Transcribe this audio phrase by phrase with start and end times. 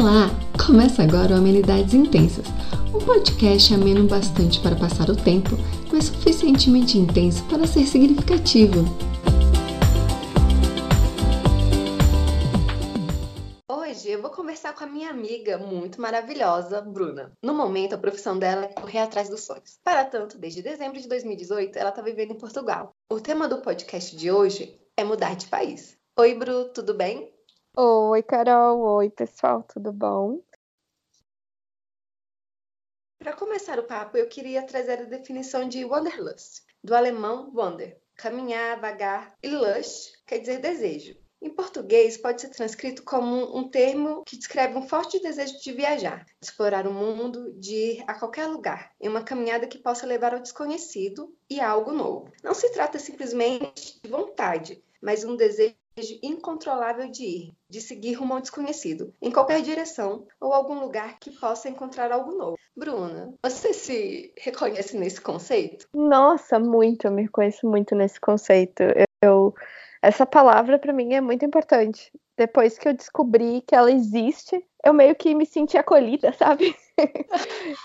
[0.00, 0.30] Olá!
[0.66, 2.46] Começa agora o Amenidades Intensas,
[2.94, 5.50] um podcast ameno bastante para passar o tempo,
[5.92, 8.82] mas suficientemente intenso para ser significativo.
[13.68, 17.30] Hoje eu vou conversar com a minha amiga muito maravilhosa, Bruna.
[17.42, 19.78] No momento, a profissão dela é correr atrás dos sonhos.
[19.84, 22.94] Para tanto, desde dezembro de 2018, ela está vivendo em Portugal.
[23.12, 25.94] O tema do podcast de hoje é mudar de país.
[26.18, 27.29] Oi, Bru, tudo bem?
[27.76, 28.80] Oi, Carol.
[28.80, 30.42] Oi, pessoal, tudo bom?
[33.16, 38.80] Para começar o papo, eu queria trazer a definição de Wanderlust, do alemão Wander, caminhar,
[38.80, 41.16] vagar, e Lust quer dizer desejo.
[41.40, 46.24] Em português, pode ser transcrito como um termo que descreve um forte desejo de viajar,
[46.24, 50.34] de explorar o mundo, de ir a qualquer lugar, em uma caminhada que possa levar
[50.34, 52.32] ao desconhecido e a algo novo.
[52.42, 55.76] Não se trata simplesmente de vontade, mas um desejo
[56.22, 61.30] incontrolável de ir, de seguir rumo ao desconhecido, em qualquer direção ou algum lugar que
[61.30, 62.56] possa encontrar algo novo.
[62.76, 65.86] Bruna, você se reconhece nesse conceito?
[65.92, 68.82] Nossa, muito, eu me reconheço muito nesse conceito.
[69.22, 69.54] Eu,
[70.02, 72.10] essa palavra para mim é muito importante.
[72.36, 76.74] Depois que eu descobri que ela existe, eu meio que me senti acolhida, sabe?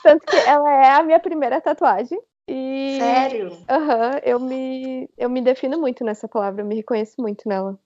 [0.01, 2.19] Tanto que ela é a minha primeira tatuagem.
[2.47, 3.49] E, Sério?
[3.69, 7.77] Aham, uhum, eu, me, eu me defino muito nessa palavra, eu me reconheço muito nela.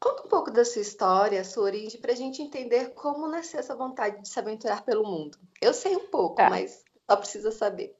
[0.00, 3.76] Conta um pouco da sua história, sua origem, para a gente entender como nasceu essa
[3.76, 5.36] vontade de se aventurar pelo mundo.
[5.60, 6.48] Eu sei um pouco, tá.
[6.48, 7.94] mas só precisa saber.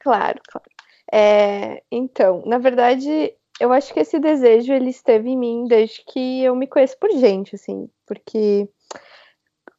[0.00, 0.68] Claro, claro.
[1.12, 6.42] É, então, na verdade, eu acho que esse desejo ele esteve em mim desde que
[6.42, 8.68] eu me conheço por gente, assim, porque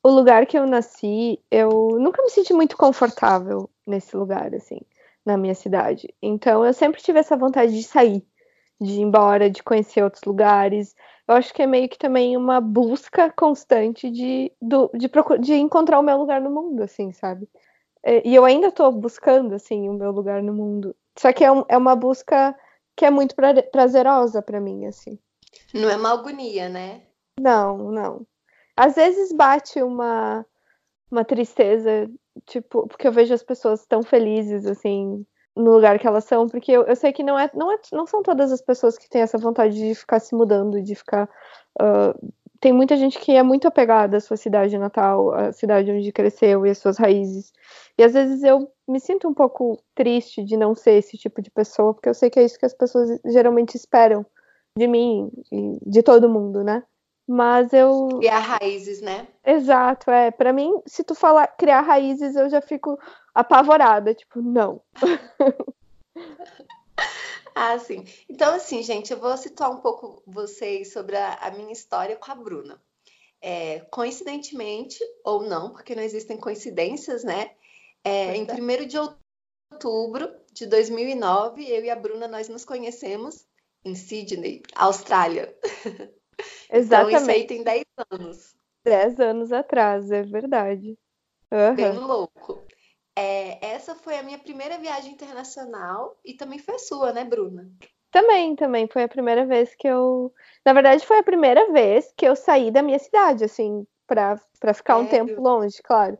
[0.01, 4.79] o lugar que eu nasci, eu nunca me senti muito confortável nesse lugar, assim,
[5.25, 6.13] na minha cidade.
[6.21, 8.25] Então, eu sempre tive essa vontade de sair,
[8.79, 10.95] de ir embora, de conhecer outros lugares
[11.27, 15.09] eu acho que é meio que também uma busca constante de, do, de,
[15.39, 17.49] de encontrar o meu lugar no mundo, assim, sabe?
[18.03, 20.95] É, e eu ainda estou buscando, assim, o meu lugar no mundo.
[21.17, 22.55] Só que é, um, é uma busca
[22.95, 25.17] que é muito pra, prazerosa para mim, assim.
[25.73, 27.01] Não é uma agonia, né?
[27.39, 28.27] Não, não.
[28.77, 30.45] Às vezes bate uma,
[31.09, 32.07] uma tristeza,
[32.45, 35.25] tipo, porque eu vejo as pessoas tão felizes, assim,
[35.55, 38.05] no lugar que elas são, porque eu, eu sei que não é, não é, não
[38.05, 41.29] são todas as pessoas que têm essa vontade de ficar se mudando, de ficar.
[41.81, 46.11] Uh, tem muita gente que é muito apegada à sua cidade natal, à cidade onde
[46.11, 47.53] cresceu e às suas raízes.
[47.97, 51.51] E às vezes eu me sinto um pouco triste de não ser esse tipo de
[51.51, 54.25] pessoa, porque eu sei que é isso que as pessoas geralmente esperam
[54.77, 56.83] de mim e de todo mundo, né?
[57.27, 58.09] Mas eu.
[58.19, 59.27] Criar raízes, né?
[59.43, 60.29] Exato, é.
[60.31, 62.99] Para mim, se tu falar criar raízes, eu já fico
[63.35, 64.81] apavorada, tipo, não.
[67.53, 68.05] ah, sim.
[68.29, 72.31] Então, assim, gente, eu vou situar um pouco vocês sobre a, a minha história com
[72.31, 72.81] a Bruna.
[73.41, 77.51] É, coincidentemente, ou não, porque não existem coincidências, né?
[78.03, 83.45] É, em 1 de outubro de 2009, eu e a Bruna, nós nos conhecemos
[83.83, 85.55] em Sydney, Austrália.
[85.61, 86.15] Exatamente.
[86.71, 88.55] Então, isso aí tem 10 anos.
[88.83, 90.97] 10 anos atrás, é verdade.
[91.51, 91.75] Uhum.
[91.75, 92.64] Bem louco.
[93.17, 97.69] É, essa foi a minha primeira viagem internacional e também foi a sua, né, Bruna?
[98.11, 98.87] Também, também.
[98.87, 100.33] Foi a primeira vez que eu.
[100.65, 104.73] Na verdade, foi a primeira vez que eu saí da minha cidade, assim, pra, pra
[104.73, 106.17] ficar um tempo longe, claro.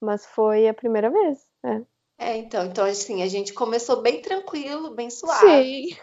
[0.00, 1.38] Mas foi a primeira vez.
[1.64, 1.82] É.
[2.18, 5.90] é, então, então, assim, a gente começou bem tranquilo, bem suave.
[5.90, 5.96] Sim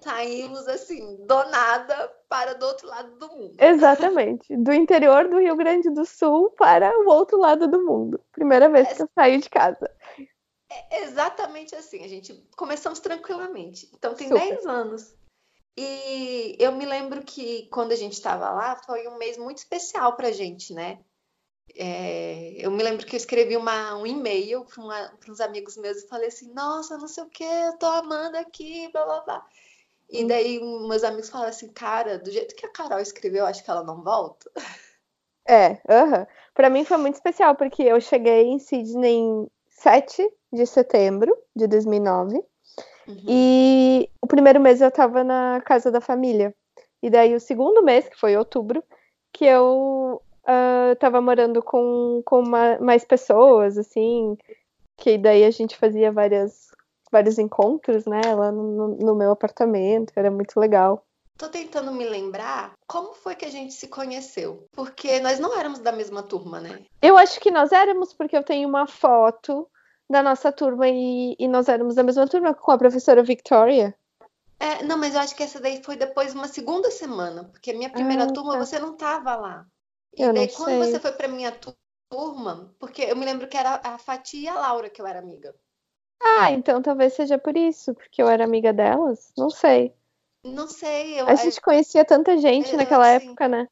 [0.00, 3.56] saímos assim, do nada para do outro lado do mundo.
[3.58, 4.56] Exatamente.
[4.56, 8.20] Do interior do Rio Grande do Sul para o outro lado do mundo.
[8.32, 9.90] Primeira vez é, que eu saí de casa.
[10.90, 12.04] É exatamente assim.
[12.04, 13.90] A gente começamos tranquilamente.
[13.94, 14.40] Então tem Super.
[14.40, 15.14] 10 anos.
[15.76, 20.14] E eu me lembro que quando a gente estava lá, foi um mês muito especial
[20.14, 21.00] pra gente, né?
[21.76, 26.08] É, eu me lembro que eu escrevi uma, um e-mail para uns amigos meus e
[26.08, 29.46] falei assim: Nossa, não sei o que, eu tô amando aqui, blá blá blá.
[30.10, 30.26] E hum.
[30.26, 33.82] daí meus amigos falaram assim: Cara, do jeito que a Carol escreveu, acho que ela
[33.82, 34.50] não volta.
[35.46, 35.78] É,
[36.54, 41.66] para mim foi muito especial, porque eu cheguei em Sydney em 7 de setembro de
[41.66, 42.42] 2009.
[43.06, 43.24] Uhum.
[43.28, 46.54] E o primeiro mês eu tava na casa da família.
[47.02, 48.82] E daí o segundo mês, que foi outubro,
[49.30, 54.36] que eu uh, tava morando com, com uma, mais pessoas, assim,
[54.96, 56.70] que daí a gente fazia várias,
[57.10, 61.04] vários encontros, né, lá no, no meu apartamento, era muito legal.
[61.36, 64.68] Tô tentando me lembrar como foi que a gente se conheceu.
[64.72, 66.84] Porque nós não éramos da mesma turma, né?
[67.02, 69.68] Eu acho que nós éramos, porque eu tenho uma foto
[70.08, 73.96] da nossa turma e, e nós éramos da mesma turma com a professora Victoria.
[74.60, 77.74] É, não, mas eu acho que essa daí foi depois uma segunda semana, porque a
[77.74, 78.58] minha primeira ah, turma tá.
[78.64, 79.66] você não tava lá.
[80.16, 80.78] E eu daí, quando sei.
[80.78, 81.52] você foi para minha
[82.08, 85.18] turma, porque eu me lembro que era a Fatia e a Laura que eu era
[85.18, 85.54] amiga.
[86.22, 89.32] Ah, então talvez seja por isso, porque eu era amiga delas.
[89.36, 89.94] Não sei.
[90.44, 93.68] Não sei, eu, A gente conhecia tanta gente eu- naquela assim, época, né?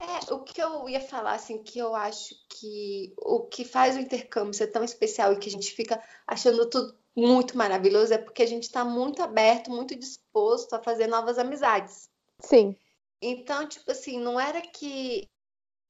[0.00, 4.00] É, o que eu ia falar, assim, que eu acho que o que faz o
[4.00, 8.42] intercâmbio ser tão especial e que a gente fica achando tudo muito maravilhoso é porque
[8.42, 12.08] a gente está muito aberto, muito disposto a fazer novas amizades.
[12.40, 12.76] Sim.
[13.20, 15.28] Então, tipo assim, não era que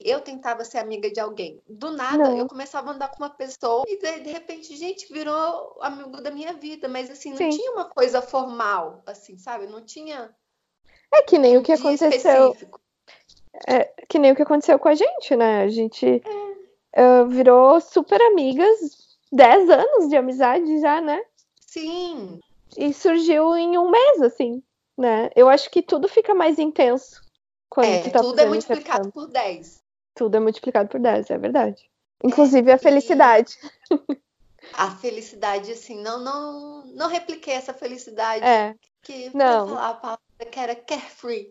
[0.01, 1.61] eu tentava ser amiga de alguém.
[1.69, 2.39] Do nada, Não.
[2.39, 6.31] eu começava a andar com uma pessoa e de, de repente, gente, virou amigo da
[6.31, 6.89] minha vida.
[6.89, 7.51] Mas assim, não Sim.
[7.51, 9.67] tinha uma coisa formal, assim, sabe?
[9.67, 10.35] Não tinha
[11.13, 12.57] É que nem um o que aconteceu.
[13.67, 15.63] É, que nem o que aconteceu com a gente, né?
[15.63, 16.07] A gente
[16.95, 17.03] É.
[17.03, 21.21] ah, virou super amigas, 10 anos de amizade já, né?
[21.67, 22.39] Sim,
[22.77, 24.63] E surgiu em um mês, assim,
[24.97, 25.31] né?
[25.35, 27.21] Eu acho que tudo fica mais intenso
[27.69, 29.78] quando é, tá tudo é multiplicado por 10.
[30.19, 31.89] Tudo é multiplicado por 10, é verdade.
[32.25, 33.57] Inclusive a felicidade.
[34.75, 39.69] A felicidade, assim, não, não, não repliquei essa felicidade É, que não.
[39.69, 40.21] falar a palavra
[40.51, 41.49] que era carefree.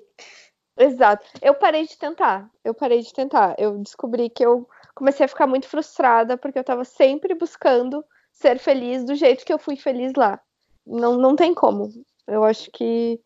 [0.78, 1.25] exato.
[1.42, 2.52] Eu parei de tentar.
[2.62, 3.56] Eu parei de tentar.
[3.58, 8.04] Eu descobri que eu comecei a ficar muito frustrada porque eu tava sempre buscando
[8.34, 10.42] ser feliz do jeito que eu fui feliz lá.
[10.86, 11.90] Não, não tem como.
[12.28, 13.18] Eu acho que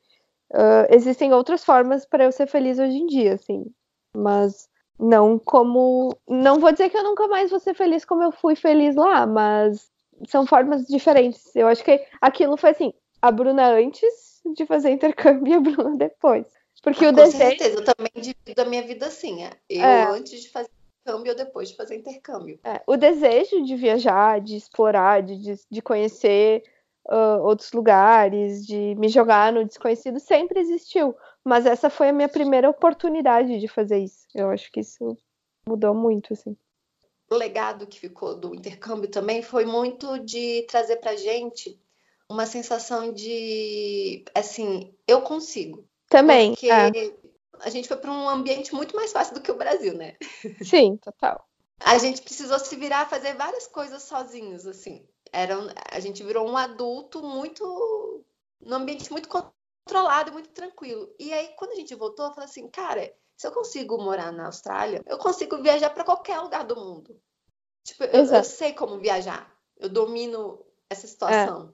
[0.54, 3.66] ah, existem outras formas para eu ser feliz hoje em dia, assim.
[4.16, 4.70] Mas
[5.01, 6.15] não como.
[6.27, 9.25] Não vou dizer que eu nunca mais vou ser feliz como eu fui feliz lá,
[9.25, 9.89] mas
[10.27, 11.56] são formas diferentes.
[11.56, 15.98] Eu acho que aquilo foi assim: a Bruna antes de fazer intercâmbio e a Bruna
[15.98, 16.45] depois.
[16.83, 17.38] Porque o Com desejo.
[17.38, 19.44] certeza, eu também divido a minha vida assim.
[19.44, 19.51] é.
[19.69, 20.03] Eu É.
[20.12, 20.69] antes de fazer
[21.04, 22.59] intercâmbio ou depois de fazer intercâmbio.
[22.63, 26.63] É, o desejo de viajar, de explorar, de, de, de conhecer
[27.07, 31.15] ah, outros lugares, de me jogar no desconhecido, sempre existiu.
[31.44, 34.28] Mas essa foi a minha primeira oportunidade de fazer isso.
[34.34, 35.18] Eu acho que isso
[35.68, 36.56] mudou muito, assim.
[37.30, 41.80] O legado que ficou do intercâmbio também foi muito de trazer pra gente
[42.30, 45.86] uma sensação de, assim, eu consigo.
[46.10, 46.52] Também.
[46.52, 46.92] Porque é.
[47.60, 50.16] a gente foi para um ambiente muito mais fácil do que o Brasil, né?
[50.64, 51.48] Sim, total.
[51.80, 55.06] A gente precisou se virar, fazer várias coisas sozinhos, assim.
[55.32, 55.58] Era,
[55.92, 58.24] a gente virou um adulto muito,
[58.60, 59.30] num ambiente muito
[59.86, 61.13] controlado, muito tranquilo.
[61.19, 64.45] E aí, quando a gente voltou, eu falei assim, cara, se eu consigo morar na
[64.45, 67.19] Austrália, eu consigo viajar para qualquer lugar do mundo.
[67.83, 69.51] Tipo, eu, eu sei como viajar.
[69.78, 71.74] Eu domino essa situação.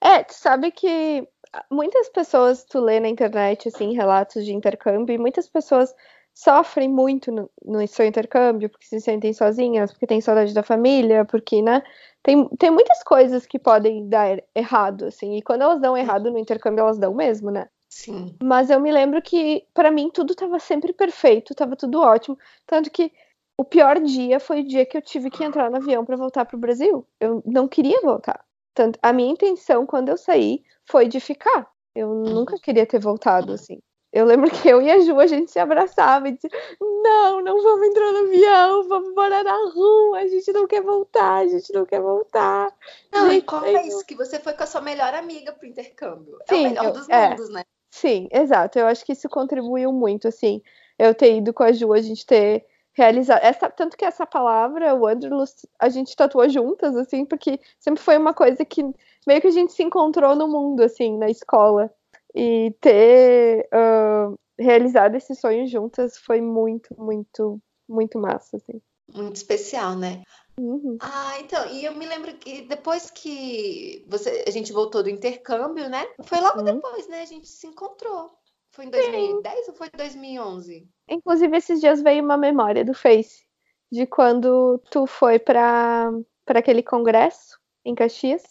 [0.00, 1.26] É, tu sabe que
[1.70, 5.94] muitas pessoas, tu lê na internet, assim, relatos de intercâmbio, e muitas pessoas
[6.34, 11.24] sofrem muito no, no seu intercâmbio, porque se sentem sozinhas, porque têm saudade da família,
[11.24, 11.82] porque, né,
[12.22, 16.38] tem, tem muitas coisas que podem dar errado, assim, e quando elas dão errado no
[16.38, 17.68] intercâmbio, elas dão mesmo, né?
[17.88, 18.34] Sim.
[18.42, 22.90] Mas eu me lembro que, pra mim, tudo tava sempre perfeito, tava tudo ótimo, tanto
[22.90, 23.12] que
[23.58, 26.44] o pior dia foi o dia que eu tive que entrar no avião pra voltar
[26.46, 27.06] pro Brasil.
[27.20, 28.44] Eu não queria voltar.
[28.74, 31.70] Tanto, a minha intenção quando eu saí foi de ficar.
[31.94, 33.78] Eu nunca queria ter voltado assim.
[34.12, 36.50] Eu lembro que eu e a Ju a gente se abraçava e dizia:
[36.80, 41.36] Não, não vamos entrar no avião, vamos morar na rua, a gente não quer voltar,
[41.36, 42.70] a gente não quer voltar.
[43.12, 44.04] Não, e Gente, como é isso?
[44.04, 46.38] Que você foi com a sua melhor amiga pro intercâmbio.
[46.46, 47.30] É o Sim, melhor eu- dos é.
[47.30, 47.62] mundos, né?
[47.90, 48.78] Sim, exato.
[48.78, 50.62] Eu acho que isso contribuiu muito, assim.
[50.98, 53.42] Eu ter ido com a Ju, a gente ter realizado.
[53.42, 58.34] Essa, tanto que essa palavra, Wanderlust, a gente tatuou juntas, assim, porque sempre foi uma
[58.34, 58.82] coisa que
[59.26, 61.90] meio que a gente se encontrou no mundo, assim, na escola.
[62.34, 68.80] E ter ah, realizado esse sonho juntas foi muito, muito, muito massa, assim.
[69.14, 70.22] Muito especial, né?
[70.58, 70.96] Uhum.
[71.00, 75.88] Ah, então, e eu me lembro que depois que você, a gente voltou do intercâmbio,
[75.88, 76.06] né?
[76.24, 76.64] Foi logo Uhum.
[76.64, 77.22] depois, né?
[77.22, 78.30] A gente se encontrou.
[78.70, 80.88] Foi em 2010 ou foi em 2011?
[81.08, 83.44] Inclusive, esses dias veio uma memória do Face
[83.90, 86.10] de quando tu foi para
[86.46, 88.42] aquele congresso em Caxias.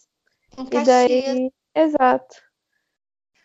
[0.57, 0.85] Em E Caxias.
[0.85, 2.35] daí, exato.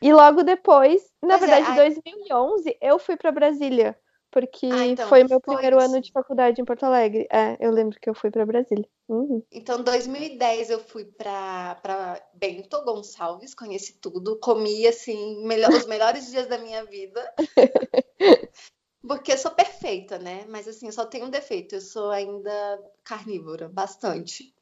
[0.03, 3.99] E logo depois, na é, verdade, aí- 2011, eu fui para Brasília,
[4.31, 6.03] porque Ah, então, foi meu foi primeiro ano isso.
[6.03, 7.26] de faculdade em Porto Alegre.
[7.31, 8.87] É, eu lembro que eu fui para Brasília.
[9.09, 9.43] Uhum.
[9.50, 15.87] Então, em 2010 eu fui para para Bento Gonçalves, conheci tudo, comi assim melhor- os
[15.87, 17.33] melhores dias da minha vida.
[19.07, 20.45] Porque eu sou perfeita, né?
[20.49, 24.53] Mas assim, eu só tenho um defeito, eu sou ainda carnívora, bastante.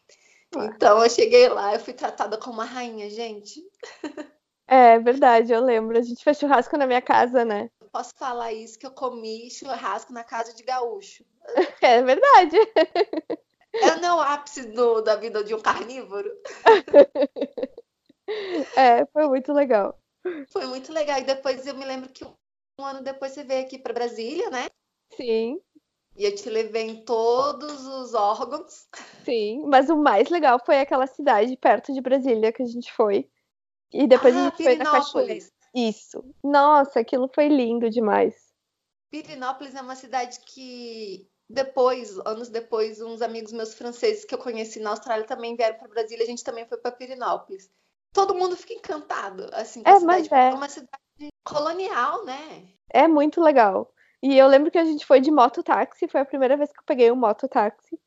[0.55, 0.67] Ué.
[0.67, 3.61] Então, eu cheguei lá, eu fui tratada como uma rainha, gente.
[4.67, 5.99] É verdade, eu lembro.
[5.99, 7.71] A gente fez churrasco na minha casa, né?
[7.81, 11.25] Eu posso falar isso que eu comi churrasco na casa de gaúcho.
[11.83, 12.57] É verdade.
[13.75, 16.31] É não o ápice do- da vida de um carnívoro.
[18.77, 19.99] É, foi muito legal.
[20.49, 21.19] Foi muito legal.
[21.19, 24.67] E depois eu me lembro que um ano depois você veio aqui para Brasília, né?
[25.15, 25.61] Sim.
[26.17, 28.89] E eu te levei em todos os órgãos.
[29.25, 33.29] Sim, mas o mais legal foi aquela cidade perto de Brasília que a gente foi.
[33.93, 35.47] E depois ah, a gente foi na cachoeira.
[35.75, 36.25] Isso.
[36.43, 38.35] Nossa, aquilo foi lindo demais.
[39.11, 44.81] Pirinópolis é uma cidade que depois, anos depois, uns amigos meus franceses que eu conheci
[44.81, 47.71] na Austrália também vieram para Brasília, a gente também foi para Pirinópolis.
[48.13, 50.51] Todo mundo fica encantado, assim, com é, a cidade, mas é.
[50.51, 52.69] é uma cidade colonial, né?
[52.91, 53.93] É muito legal.
[54.23, 56.85] E eu lembro que a gente foi de mototáxi, foi a primeira vez que eu
[56.87, 57.99] peguei um mototáxi.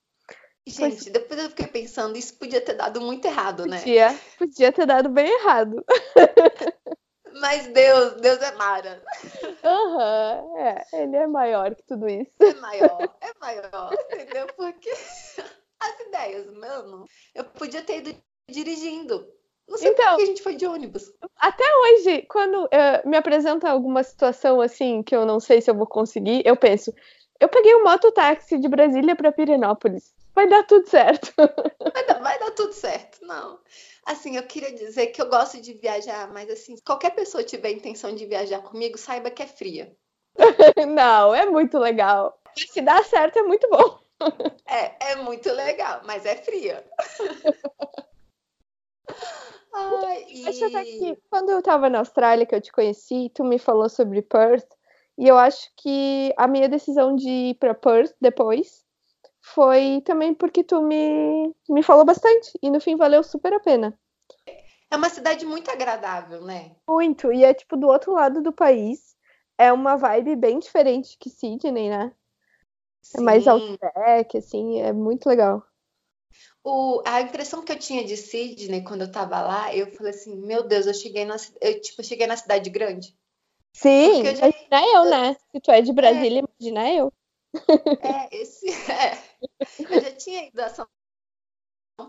[0.70, 3.80] Gente, depois eu fiquei pensando, isso podia ter dado muito errado, né?
[3.80, 5.84] Podia, podia ter dado bem errado.
[7.40, 9.02] Mas Deus, Deus é Mara.
[9.64, 12.32] Aham, uhum, é, ele é maior que tudo isso.
[12.40, 14.48] É maior, é maior, entendeu?
[14.56, 14.90] Porque
[15.80, 18.16] as ideias, mano, eu podia ter ido
[18.50, 19.28] dirigindo.
[19.68, 21.12] Não sei então, por que a gente foi de ônibus.
[21.38, 25.76] Até hoje, quando uh, me apresenta alguma situação assim que eu não sei se eu
[25.76, 26.94] vou conseguir, eu penso,
[27.40, 30.17] eu peguei um mototáxi de Brasília para Pirenópolis.
[30.38, 31.34] Vai dar tudo certo.
[31.94, 33.60] Vai dar, vai dar tudo certo, não.
[34.06, 37.72] Assim, eu queria dizer que eu gosto de viajar, mas assim, se qualquer pessoa tiver
[37.72, 39.98] intenção de viajar comigo, saiba que é fria.
[40.94, 42.40] Não, é muito legal.
[42.56, 44.00] Se dá certo, é muito bom.
[44.70, 46.86] É, é muito legal, mas é fria.
[49.74, 50.26] Ai.
[50.48, 53.90] Acho até que quando eu estava na Austrália, que eu te conheci, tu me falou
[53.90, 54.68] sobre Perth,
[55.18, 58.87] e eu acho que a minha decisão de ir para Perth depois
[59.54, 63.98] foi também porque tu me, me falou bastante e no fim valeu super a pena.
[64.90, 66.76] É uma cidade muito agradável, né?
[66.88, 69.16] Muito, e é tipo do outro lado do país.
[69.58, 72.14] É uma vibe bem diferente que Sydney, né?
[73.02, 73.20] Sim.
[73.20, 75.66] É mais outback, assim, é muito legal.
[76.64, 80.36] O, a impressão que eu tinha de Sydney quando eu tava lá, eu falei assim,
[80.36, 83.16] meu Deus, eu cheguei na, eu, tipo, cheguei na cidade grande.
[83.74, 85.38] Sim, eu já, imagina eu, né?
[85.52, 87.14] Se tu é de Brasília, é, imagina eu.
[88.02, 89.27] É, esse, é.
[89.80, 90.88] Eu já tinha ido a São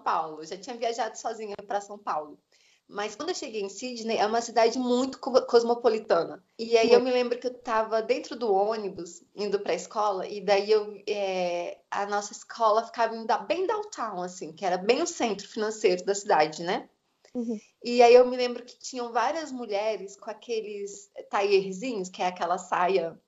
[0.02, 2.38] Paulo, já tinha viajado sozinha para São Paulo.
[2.87, 6.42] Mas quando eu cheguei em Sydney, é uma cidade muito cosmopolitana.
[6.58, 10.26] E aí eu me lembro que eu estava dentro do ônibus, indo para a escola,
[10.26, 13.14] e daí eu, é, a nossa escola ficava
[13.47, 16.88] bem downtown, assim, que era bem o centro financeiro da cidade, né?
[17.35, 17.58] Uhum.
[17.85, 22.56] E aí eu me lembro que tinham várias mulheres com aqueles taierzinhos, que é aquela
[22.56, 23.20] saia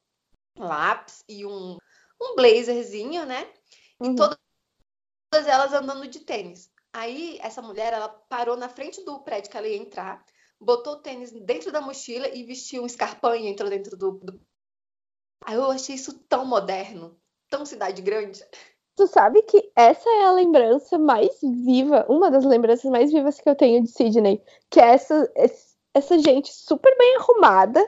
[0.56, 1.76] lápis e um
[2.22, 3.48] um blazerzinho, né?
[4.00, 4.12] Uhum.
[4.12, 6.70] E todas elas andando de tênis.
[6.92, 10.24] Aí essa mulher, ela parou na frente do prédio que ela ia entrar,
[10.60, 14.40] botou o tênis dentro da mochila e vestiu um escarpão e entrou dentro do, do...
[15.44, 17.16] Aí eu achei isso tão moderno,
[17.48, 18.44] tão cidade grande.
[18.96, 23.48] Tu sabe que essa é a lembrança mais viva, uma das lembranças mais vivas que
[23.48, 25.32] eu tenho de Sydney, que é essa,
[25.94, 27.82] essa gente super bem arrumada,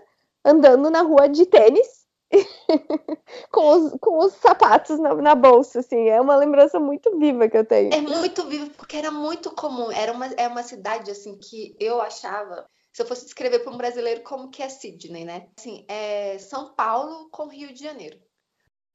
[0.45, 2.02] andando na rua de tênis,
[3.51, 6.09] com, os, com os sapatos na, na, bolsa, assim.
[6.09, 7.93] É uma lembrança muito viva que eu tenho.
[7.93, 9.91] É muito viva, porque era muito comum.
[9.93, 12.67] Era uma, é uma cidade, assim, que eu achava...
[12.93, 15.49] Se eu fosse descrever para um brasileiro como que é Sydney, né?
[15.59, 18.19] Assim, é São Paulo com Rio de Janeiro.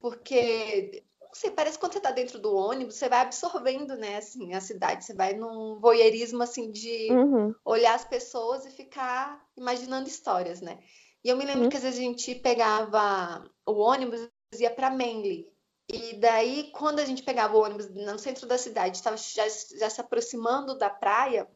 [0.00, 4.16] Porque não sei, parece que quando você está dentro do ônibus, você vai absorvendo, né,
[4.16, 5.04] assim, a cidade.
[5.04, 7.54] Você vai num voyeurismo, assim, de uhum.
[7.64, 10.78] olhar as pessoas e ficar imaginando histórias, né?
[11.24, 11.68] E eu me lembro uhum.
[11.68, 15.52] que às vezes a gente pegava o ônibus e ia para Manly.
[15.90, 19.44] E daí, quando a gente pegava o ônibus no centro da cidade, estava já,
[19.78, 21.48] já se aproximando da praia,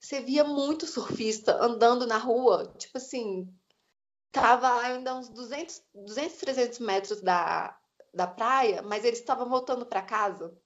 [0.00, 3.52] você via muito surfista andando na rua, tipo assim,
[4.30, 7.76] tava ainda uns 200, 200 300 metros da,
[8.12, 10.56] da praia, mas eles estavam voltando para casa.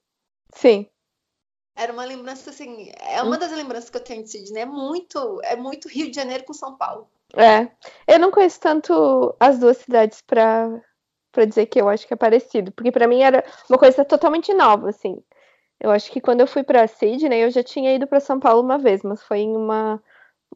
[0.52, 0.86] Sim.
[1.74, 3.38] Era uma lembrança assim, é uma hum.
[3.38, 6.52] das lembranças que eu tenho de Sydney, é muito, é muito Rio de Janeiro com
[6.52, 7.08] São Paulo.
[7.36, 7.68] É.
[8.06, 10.80] Eu não conheço tanto as duas cidades para
[11.32, 14.52] para dizer que eu acho que é parecido, porque para mim era uma coisa totalmente
[14.54, 15.22] nova, assim.
[15.80, 18.62] Eu acho que quando eu fui para Sydney, eu já tinha ido para São Paulo
[18.62, 20.02] uma vez, mas foi em uma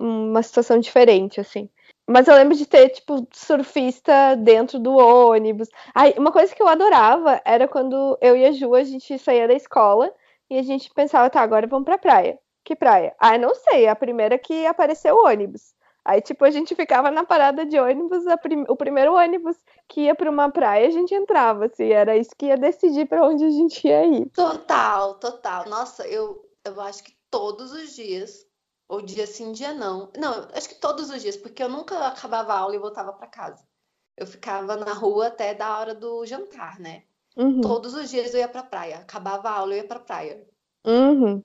[0.00, 1.68] uma situação diferente, assim.
[2.08, 5.68] Mas eu lembro de ter, tipo, surfista dentro do ônibus.
[5.94, 9.48] Aí, uma coisa que eu adorava era quando eu e a Ju, a gente saía
[9.48, 10.12] da escola
[10.50, 12.38] e a gente pensava, tá, agora vamos pra praia.
[12.64, 13.14] Que praia?
[13.18, 15.74] Ah, não sei, a primeira que apareceu o ônibus.
[16.04, 18.64] Aí, tipo, a gente ficava na parada de ônibus, prim...
[18.68, 19.56] o primeiro ônibus
[19.88, 23.26] que ia para uma praia, a gente entrava, assim, era isso que ia decidir para
[23.26, 24.28] onde a gente ia ir.
[24.30, 25.68] Total, total.
[25.68, 28.44] Nossa, eu, eu acho que todos os dias,
[28.88, 30.10] ou dia sim, dia não.
[30.16, 33.28] Não, acho que todos os dias, porque eu nunca acabava a aula e voltava para
[33.28, 33.64] casa.
[34.16, 37.04] Eu ficava na rua até da hora do jantar, né?
[37.36, 37.60] Uhum.
[37.60, 38.98] Todos os dias eu ia pra praia.
[38.98, 40.44] Acabava a aula, eu ia pra praia.
[40.84, 41.42] Uhum.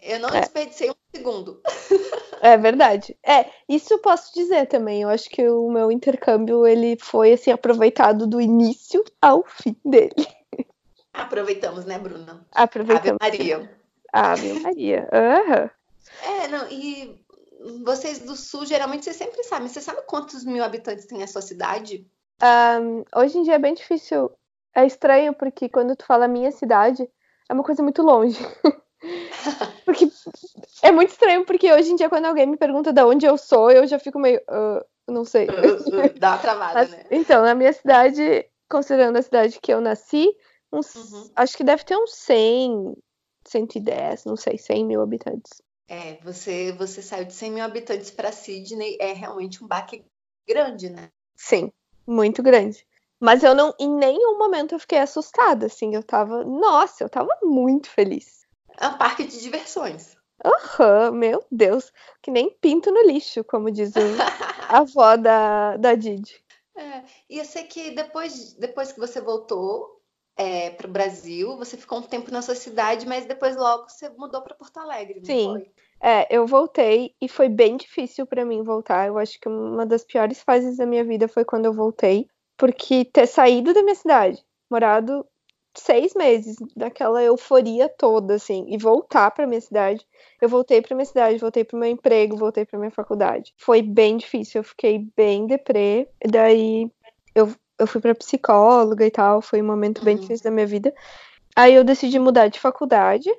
[0.00, 0.40] Eu não é.
[0.40, 1.60] desperdicei um segundo.
[2.40, 3.16] É verdade.
[3.24, 5.02] É, isso eu posso dizer também.
[5.02, 10.26] Eu acho que o meu intercâmbio ele foi assim aproveitado do início ao fim dele.
[11.12, 12.46] Aproveitamos, né, Bruna?
[12.52, 13.18] Aproveitamos.
[13.20, 13.78] Ave Maria.
[14.12, 15.08] Ave Maria.
[15.12, 15.70] Uhum.
[16.22, 17.18] É, não, e
[17.84, 19.68] vocês do sul, geralmente, vocês sempre sabem.
[19.68, 22.06] Você sabe quantos mil habitantes tem a sua cidade?
[22.40, 24.30] Um, hoje em dia é bem difícil.
[24.74, 27.08] É estranho porque quando tu fala minha cidade,
[27.48, 28.38] é uma coisa muito longe.
[29.84, 30.10] porque
[30.82, 33.70] é muito estranho, porque hoje em dia, quando alguém me pergunta de onde eu sou,
[33.70, 34.40] eu já fico meio.
[34.40, 35.46] Uh, não sei.
[36.18, 37.06] Dá uma travada, Mas, né?
[37.10, 40.28] Então, na minha cidade, considerando a cidade que eu nasci,
[40.72, 41.30] uns, uhum.
[41.34, 42.94] acho que deve ter uns 100,
[43.46, 45.62] 110, não sei, 100 mil habitantes.
[45.88, 50.04] É, você, você saiu de 100 mil habitantes para Sydney, é realmente um baque
[50.46, 51.10] grande, né?
[51.34, 51.72] Sim,
[52.06, 52.86] muito grande.
[53.20, 57.30] Mas eu não, em nenhum momento eu fiquei assustada, assim, eu tava, nossa, eu tava
[57.42, 58.37] muito feliz.
[58.80, 60.16] É um parque de diversões.
[60.44, 61.92] Aham, uhum, meu Deus,
[62.22, 64.00] que nem pinto no lixo, como diz o,
[64.68, 66.42] a avó da, da Didi.
[66.76, 70.00] É, e eu sei que depois, depois que você voltou
[70.36, 74.08] é, para o Brasil, você ficou um tempo na sua cidade, mas depois logo você
[74.10, 75.52] mudou para Porto Alegre, Sim.
[75.54, 75.72] Foi?
[76.00, 79.08] É, eu voltei e foi bem difícil para mim voltar.
[79.08, 83.04] Eu acho que uma das piores fases da minha vida foi quando eu voltei, porque
[83.04, 85.26] ter saído da minha cidade, morado
[85.78, 90.06] seis meses daquela euforia toda, assim, e voltar para minha cidade.
[90.40, 93.54] Eu voltei para minha cidade, voltei para meu emprego, voltei para minha faculdade.
[93.56, 96.08] Foi bem difícil, eu fiquei bem deprê.
[96.24, 96.90] Daí
[97.34, 100.20] eu, eu fui para psicóloga e tal, foi um momento bem uhum.
[100.20, 100.94] difícil da minha vida.
[101.56, 103.30] Aí eu decidi mudar de faculdade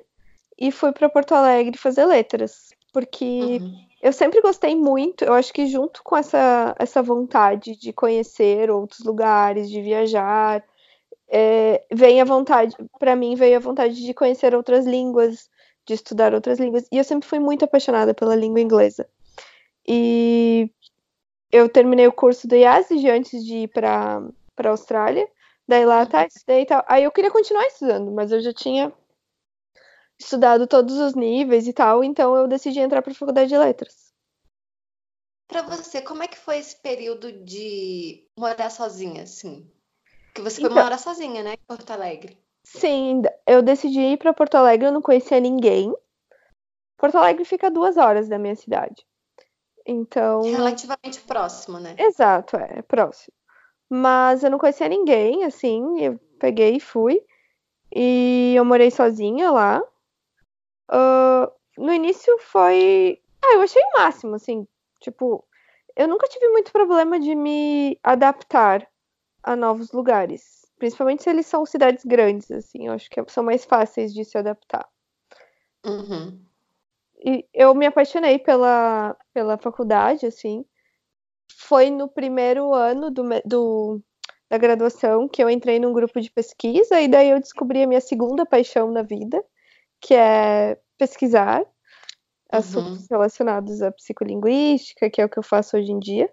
[0.58, 3.74] e fui para Porto Alegre fazer letras, porque uhum.
[4.02, 9.00] eu sempre gostei muito, eu acho que junto com essa essa vontade de conhecer outros
[9.00, 10.62] lugares, de viajar,
[11.30, 15.48] é, vem a vontade, para mim veio a vontade de conhecer outras línguas,
[15.86, 16.86] de estudar outras línguas.
[16.90, 19.08] E eu sempre fui muito apaixonada pela língua inglesa.
[19.86, 20.70] E
[21.52, 24.22] eu terminei o curso do IASIG antes de ir para
[24.54, 25.26] para Austrália.
[25.66, 26.84] Daí lá tá, estudei e tal.
[26.86, 28.92] Aí eu queria continuar estudando, mas eu já tinha
[30.18, 34.12] estudado todos os níveis e tal, então eu decidi entrar para a faculdade de letras.
[35.48, 39.68] Para você, como é que foi esse período de morar sozinha, assim?
[40.40, 42.38] Que você então, foi morar sozinha, né, em Porto Alegre.
[42.64, 45.94] Sim, eu decidi ir para Porto Alegre, eu não conhecia ninguém.
[46.96, 49.06] Porto Alegre fica a duas horas da minha cidade.
[49.86, 50.40] Então.
[50.40, 51.94] Relativamente próximo, né?
[51.98, 53.34] Exato, é, é próximo.
[53.90, 57.22] Mas eu não conhecia ninguém, assim, eu peguei e fui.
[57.94, 59.82] E eu morei sozinha lá.
[60.90, 63.20] Uh, no início foi.
[63.42, 64.66] Ah, eu achei o máximo, assim.
[65.00, 65.44] Tipo,
[65.94, 68.88] eu nunca tive muito problema de me adaptar
[69.42, 70.66] a novos lugares.
[70.78, 74.38] Principalmente se eles são cidades grandes, assim, eu acho que são mais fáceis de se
[74.38, 74.88] adaptar.
[75.84, 76.40] Uhum.
[77.22, 80.64] E eu me apaixonei pela, pela faculdade, assim.
[81.54, 84.02] Foi no primeiro ano do, do,
[84.48, 88.00] da graduação que eu entrei num grupo de pesquisa, e daí eu descobri a minha
[88.00, 89.44] segunda paixão na vida,
[90.00, 91.64] que é pesquisar
[92.50, 93.06] assuntos uhum.
[93.10, 96.30] relacionados à psicolinguística, que é o que eu faço hoje em dia.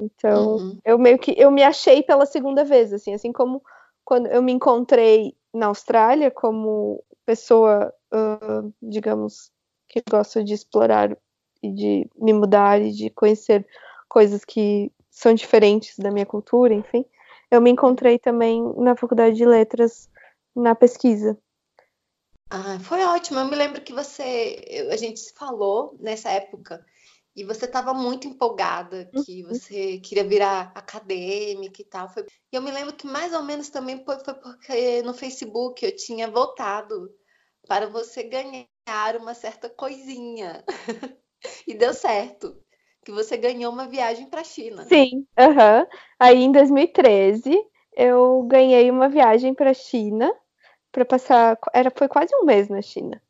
[0.00, 0.78] Então, uhum.
[0.84, 3.62] eu meio que eu me achei pela segunda vez, assim, assim como
[4.04, 9.50] quando eu me encontrei na Austrália como pessoa, uh, digamos,
[9.88, 11.16] que gosta de explorar
[11.62, 13.66] e de me mudar e de conhecer
[14.08, 17.04] coisas que são diferentes da minha cultura, enfim.
[17.50, 20.10] Eu me encontrei também na faculdade de letras
[20.54, 21.38] na pesquisa.
[22.50, 23.40] Ah, foi ótimo.
[23.40, 26.84] Eu me lembro que você, a gente se falou nessa época
[27.36, 29.50] e você estava muito empolgada, que uhum.
[29.50, 32.08] você queria virar acadêmica e tal.
[32.08, 32.24] Foi...
[32.50, 35.94] E eu me lembro que mais ou menos também foi, foi porque no Facebook eu
[35.94, 37.10] tinha votado
[37.68, 38.66] para você ganhar
[39.20, 40.64] uma certa coisinha.
[41.68, 42.56] e deu certo.
[43.04, 44.84] Que você ganhou uma viagem para a China.
[44.84, 45.86] Sim, uhum.
[46.18, 47.54] aí em 2013
[47.92, 50.32] eu ganhei uma viagem para a China
[50.90, 51.58] para passar.
[51.74, 53.20] Era, foi quase um mês na China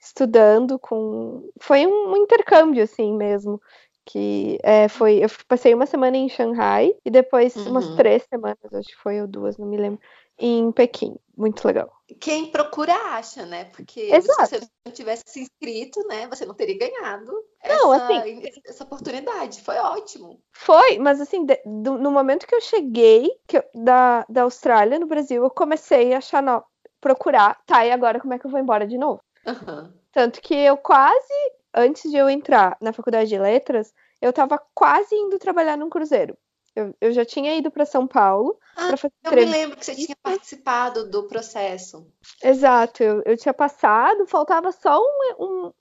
[0.00, 1.48] estudando com.
[1.60, 3.60] Foi um intercâmbio, assim mesmo.
[4.04, 5.22] Que é, foi.
[5.22, 7.70] Eu passei uma semana em Xangai e depois uhum.
[7.70, 10.00] umas três semanas, acho que foi, ou duas, não me lembro,
[10.38, 11.14] em Pequim.
[11.36, 11.90] Muito legal.
[12.18, 13.64] Quem procura acha, né?
[13.66, 14.46] Porque Exato.
[14.46, 17.32] se você não tivesse se inscrito, né, você não teria ganhado
[17.64, 19.62] não, essa, assim, essa oportunidade.
[19.62, 20.40] Foi ótimo.
[20.52, 24.98] Foi, mas assim, de, do, no momento que eu cheguei que eu, da, da Austrália
[24.98, 26.62] no Brasil, eu comecei a achar, não,
[27.00, 29.22] procurar, tá, e agora como é que eu vou embora de novo?
[29.46, 29.92] Uhum.
[30.12, 35.14] Tanto que eu quase, antes de eu entrar na faculdade de letras, eu estava quase
[35.14, 36.36] indo trabalhar num cruzeiro.
[36.74, 38.58] Eu, eu já tinha ido para São Paulo.
[38.76, 42.06] Ah, fazer eu me lembro que você tinha participado do processo.
[42.42, 45.72] Exato, eu, eu tinha passado, faltava só um, um,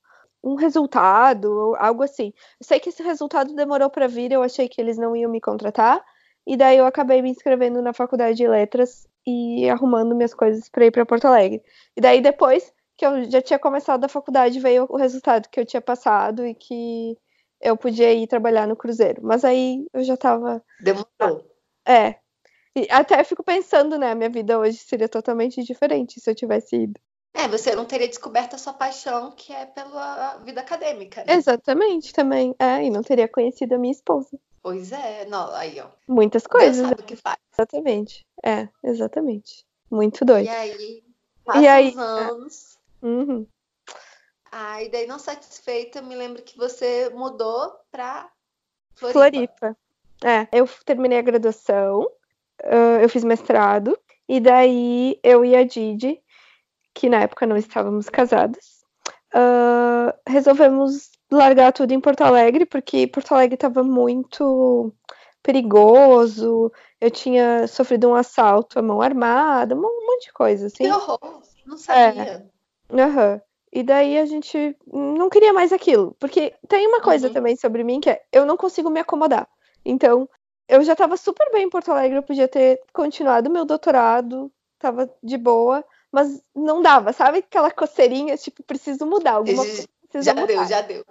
[0.44, 2.34] um resultado, algo assim.
[2.60, 5.40] Eu sei que esse resultado demorou para vir, eu achei que eles não iam me
[5.40, 6.04] contratar.
[6.46, 10.86] E daí eu acabei me inscrevendo na faculdade de letras e arrumando minhas coisas para
[10.86, 11.62] ir para Porto Alegre.
[11.96, 15.66] E daí depois que eu já tinha começado a faculdade, veio o resultado que eu
[15.66, 17.18] tinha passado e que
[17.62, 19.22] eu podia ir trabalhar no cruzeiro.
[19.24, 20.62] Mas aí eu já tava.
[20.82, 21.50] Demorou.
[21.88, 22.16] É.
[22.76, 24.12] E até fico pensando, né?
[24.12, 27.00] A minha vida hoje seria totalmente diferente se eu tivesse ido.
[27.34, 31.24] É, você não teria descoberto a sua paixão, que é pela vida acadêmica.
[31.24, 31.34] Né?
[31.36, 32.54] Exatamente, também.
[32.60, 34.38] É, e não teria conhecido a minha esposa.
[34.62, 35.88] Pois é, não, aí, ó.
[36.06, 36.76] Muitas coisas.
[36.78, 37.38] Deus sabe o que faz.
[37.54, 38.26] Exatamente.
[38.46, 39.66] É, exatamente.
[39.90, 40.48] Muito doido.
[40.48, 41.04] E aí,
[41.46, 42.78] passa E aí- anos.
[43.02, 43.48] Uhum.
[44.52, 48.30] Ah, e daí, não satisfeita, me lembro que você mudou pra
[48.96, 49.20] Floripa.
[49.20, 49.78] Floripa.
[50.24, 52.10] É, eu terminei a graduação,
[53.02, 56.22] eu fiz mestrado, e daí eu e a Didi,
[56.94, 58.84] que na época não estávamos casadas,
[59.34, 64.94] ah, resolvemos largar tudo em Porto Alegre, porque Porto Alegre estava muito
[65.42, 70.84] perigoso, eu tinha sofrido um assalto à mão armada, um monte de coisa, assim.
[70.84, 71.42] Que horror!
[71.66, 72.50] Não sabia.
[73.72, 76.16] E daí a gente não queria mais aquilo.
[76.20, 77.34] Porque tem uma coisa Uhum.
[77.34, 79.48] também sobre mim que é eu não consigo me acomodar.
[79.86, 80.28] Então,
[80.68, 85.10] eu já tava super bem em Porto Alegre, eu podia ter continuado meu doutorado, tava
[85.22, 87.40] de boa, mas não dava, sabe?
[87.40, 90.46] Aquela coceirinha, tipo, preciso mudar, alguma coisa Já mudar.
[90.48, 91.06] deu, já deu.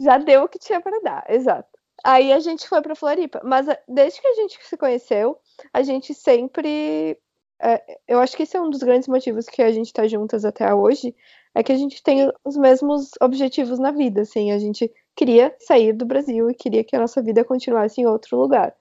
[0.00, 1.68] Já deu o que tinha para dar, exato.
[2.02, 5.38] Aí a gente foi para Floripa, mas a- desde que a gente se conheceu,
[5.72, 7.18] a gente sempre.
[7.62, 10.44] É, eu acho que esse é um dos grandes motivos que a gente tá juntas
[10.44, 11.14] até hoje,
[11.54, 15.92] é que a gente tem os mesmos objetivos na vida, assim, a gente queria sair
[15.92, 18.74] do Brasil e queria que a nossa vida continuasse em outro lugar.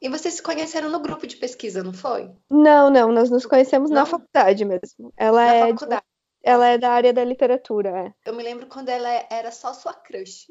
[0.00, 2.30] E vocês se conheceram no grupo de pesquisa, não foi?
[2.50, 4.06] Não, não, nós nos conhecemos na Não?
[4.06, 5.12] faculdade mesmo.
[5.16, 6.02] Ela Na é, de- faculdade.
[6.42, 10.46] ela é da área da literatura, Eu me lembro quando ela era só sua crush.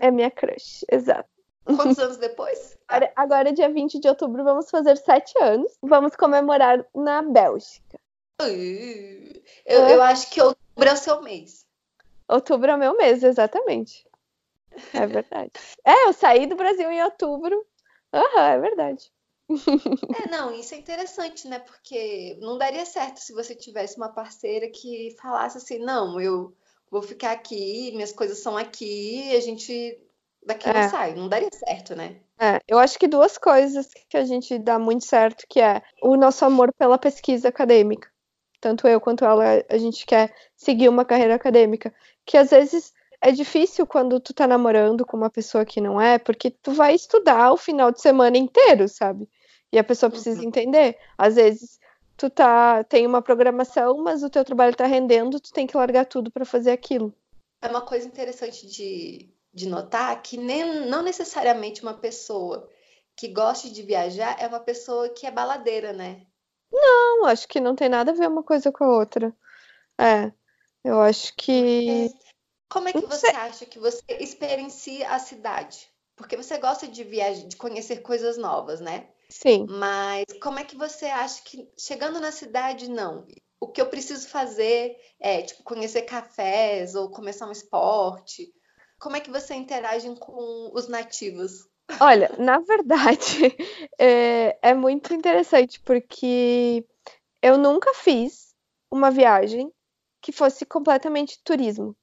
[0.00, 1.28] é, é minha crush, exato.
[1.64, 2.76] Quantos anos depois?
[2.86, 5.72] Agora, agora, dia 20 de outubro, vamos fazer sete anos.
[5.82, 7.98] Vamos comemorar na Bélgica.
[8.40, 9.94] Uh, eu, É.
[9.94, 11.64] eu acho que outubro é o seu mês.
[12.28, 14.06] Outubro é o meu mês, exatamente.
[14.92, 15.52] É verdade.
[15.86, 17.64] É, eu saí do Brasil em outubro.
[18.12, 19.12] Aham, é verdade.
[20.24, 21.58] É, não, isso é interessante, né?
[21.58, 26.54] Porque não daria certo se você tivesse uma parceira que falasse assim, não, eu
[26.90, 30.00] vou ficar aqui, minhas coisas são aqui, a gente
[30.44, 30.88] daqui não É.
[30.88, 31.14] sai.
[31.14, 32.16] Não daria certo, né?
[32.38, 36.16] É, eu acho que duas coisas que a gente dá muito certo, que é o
[36.16, 38.08] nosso amor pela pesquisa acadêmica.
[38.60, 41.94] Tanto eu quanto ela, a gente quer seguir uma carreira acadêmica.
[42.26, 46.18] Que às vezes é difícil quando tu tá namorando com uma pessoa que não é,
[46.18, 49.28] porque tu vai estudar o final de semana inteiro, sabe?
[49.72, 50.48] E a pessoa precisa Uhum.
[50.48, 50.98] entender.
[51.16, 51.78] Às vezes
[52.16, 56.06] tu tá, tem uma programação, mas o teu trabalho tá rendendo, tu tem que largar
[56.06, 57.14] tudo para fazer aquilo.
[57.62, 62.68] É uma coisa interessante de, de notar que nem, não necessariamente uma pessoa
[63.16, 66.26] que goste de viajar é uma pessoa que é baladeira, né?
[66.72, 69.34] Não, acho que não tem nada a ver uma coisa com a outra.
[69.96, 70.32] É,
[70.82, 72.10] eu acho que.
[72.68, 75.88] Como é que você acha que você experiencia a cidade?
[76.16, 79.08] Porque você gosta de viajar, de conhecer coisas novas, né?
[79.30, 79.66] Sim.
[79.68, 83.26] Mas como é que você acha que chegando na cidade, não?
[83.60, 88.52] O que eu preciso fazer é, tipo, conhecer cafés ou começar um esporte?
[89.04, 91.68] Como é que você interage com os nativos?
[92.00, 93.54] Olha, na verdade,
[94.00, 96.82] é, é muito interessante porque
[97.42, 98.54] eu nunca fiz
[98.90, 99.70] uma viagem
[100.22, 101.94] que fosse completamente turismo.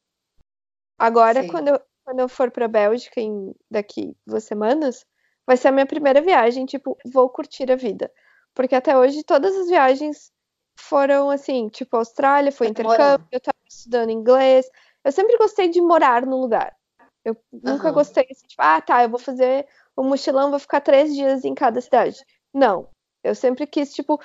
[0.99, 5.03] Agora, quando eu, quando eu for para Bélgica em, daqui duas semanas,
[5.47, 8.13] vai ser a minha primeira viagem, tipo, vou curtir a vida.
[8.53, 10.31] Porque até hoje todas as viagens
[10.75, 14.69] foram assim, tipo, Austrália foi Foi intercâmbio, eu estava estudando inglês.
[15.03, 16.79] Eu sempre gostei de morar no lugar.
[17.23, 21.13] Eu nunca gostei assim, tipo, ah, tá, eu vou fazer o mochilão, vou ficar três
[21.13, 22.17] dias em cada cidade.
[22.53, 22.89] Não.
[23.23, 24.19] Eu sempre quis, tipo,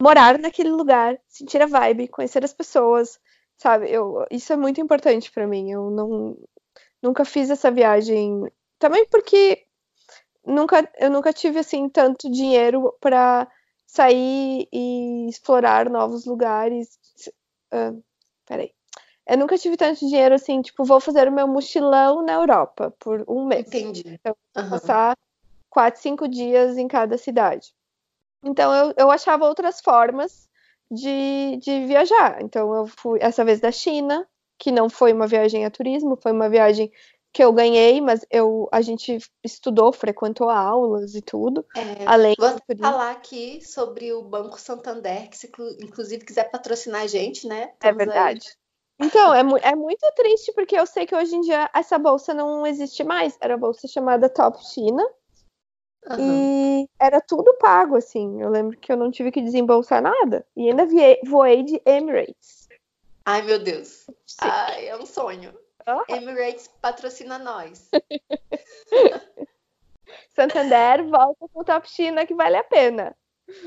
[0.00, 3.18] morar naquele lugar, sentir a vibe, conhecer as pessoas,
[3.56, 3.90] sabe?
[3.90, 5.70] Eu, isso é muito importante pra mim.
[5.70, 6.36] Eu não,
[7.02, 8.42] nunca fiz essa viagem.
[8.78, 9.64] Também porque
[10.44, 13.50] nunca, eu nunca tive assim tanto dinheiro pra
[13.86, 16.98] sair e explorar novos lugares.
[17.70, 17.94] Ah,
[18.44, 18.72] peraí.
[19.26, 23.24] Eu nunca tive tanto dinheiro assim, tipo, vou fazer o meu mochilão na Europa por
[23.28, 24.02] um mês Entendi.
[24.06, 24.70] Então, Aham.
[24.70, 25.16] passar
[25.70, 27.74] quatro, cinco dias em cada cidade.
[28.44, 30.48] Então eu, eu achava outras formas
[30.90, 32.42] de, de viajar.
[32.42, 36.32] Então eu fui essa vez da China, que não foi uma viagem a turismo, foi
[36.32, 36.92] uma viagem
[37.32, 42.56] que eu ganhei, mas eu, a gente estudou, frequentou aulas e tudo, É, além vou
[42.78, 47.62] falar aqui sobre o Banco Santander, que se inclu- inclusive quiser patrocinar a gente, né?
[47.62, 48.06] É Estamos aí.
[48.06, 48.56] verdade.
[48.98, 52.32] Então, é, mu- é muito triste porque eu sei que hoje em dia essa bolsa
[52.32, 53.36] não existe mais.
[53.40, 55.04] Era a bolsa chamada Top China.
[56.10, 56.82] Uhum.
[56.82, 58.40] E era tudo pago, assim.
[58.40, 60.46] Eu lembro que eu não tive que desembolsar nada.
[60.56, 60.86] E ainda
[61.24, 62.68] voei de Emirates.
[63.24, 64.06] Ai, meu Deus.
[64.26, 64.40] Sim.
[64.42, 65.52] Ai, é um sonho.
[65.86, 66.02] Uhum.
[66.08, 67.90] Emirates patrocina nós.
[70.34, 73.16] Santander volta com Top China que vale a pena.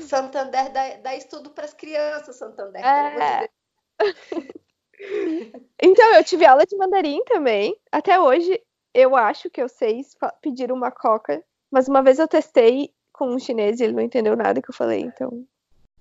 [0.06, 2.84] Santander dá, dá estudo para as crianças, Santander.
[2.84, 3.48] É.
[5.80, 7.76] então, eu tive aula de mandarim também.
[7.90, 8.60] Até hoje,
[8.94, 10.04] eu acho que eu sei
[10.40, 14.36] pedir uma coca, mas uma vez eu testei com um chinês e ele não entendeu
[14.36, 15.44] nada que eu falei, então.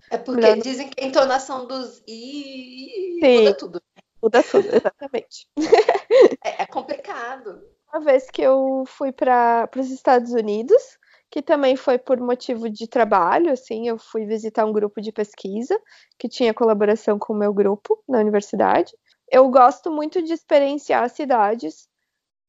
[0.10, 3.82] É porque dizem que a entonação dos i Sim, muda tudo.
[4.22, 5.48] Muda tudo, exatamente.
[6.44, 7.62] é, é complicado.
[7.92, 10.97] Uma vez que eu fui para os Estados Unidos,
[11.30, 15.80] que também foi por motivo de trabalho, assim, eu fui visitar um grupo de pesquisa
[16.18, 18.96] que tinha colaboração com o meu grupo na universidade.
[19.30, 21.90] Eu gosto muito de experienciar cidades,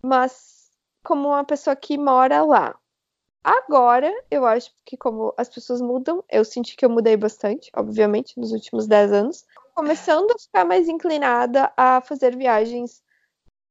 [0.03, 0.71] mas
[1.03, 2.79] como uma pessoa que mora lá.
[3.43, 8.39] Agora, eu acho que como as pessoas mudam, eu senti que eu mudei bastante, obviamente,
[8.39, 13.03] nos últimos 10 anos, começando a ficar mais inclinada a fazer viagens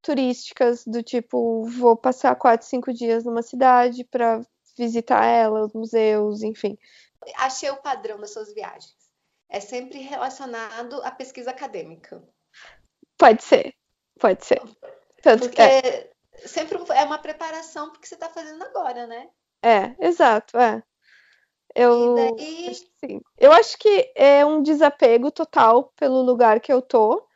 [0.02, 4.42] turísticas do tipo, vou passar 4, 5 dias numa cidade para
[4.78, 6.78] visitar ela, os museus, enfim.
[7.38, 8.96] Achei o padrão das suas viagens.
[9.50, 12.24] É sempre relacionado à pesquisa acadêmica.
[13.18, 13.74] Pode ser,
[14.20, 14.62] pode ser.
[15.22, 16.12] Tanto porque é.
[16.46, 19.30] sempre é uma preparação porque você está fazendo agora, né?
[19.64, 20.84] É, exato, é.
[21.74, 22.74] Eu, daí...
[22.74, 23.22] sim.
[23.38, 27.28] eu acho que é um desapego total pelo lugar que eu tô.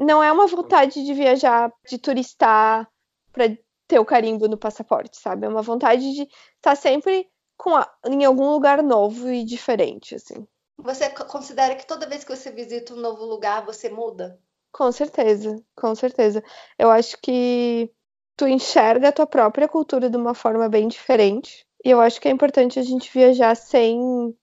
[0.00, 2.90] Não é uma vontade de viajar, de turistar,
[3.30, 5.46] para ter o carimbo no passaporte, sabe?
[5.46, 6.30] É uma vontade de estar
[6.62, 10.46] tá sempre com a, em algum lugar novo e diferente, assim.
[10.78, 14.40] Você considera que toda vez que você visita um novo lugar, você muda?
[14.72, 16.42] Com certeza, com certeza.
[16.78, 17.90] Eu acho que
[18.36, 21.66] tu enxerga a tua própria cultura de uma forma bem diferente.
[21.84, 24.36] E eu acho que é importante a gente viajar sem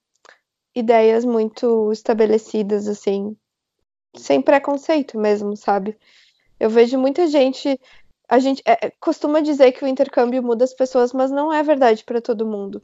[0.74, 3.36] ideias muito estabelecidas, assim,
[4.16, 5.98] sem preconceito mesmo, sabe?
[6.58, 7.78] Eu vejo muita gente
[8.30, 11.64] a gente é, é, costuma dizer que o intercâmbio muda as pessoas, mas não é
[11.64, 12.80] verdade para todo mundo.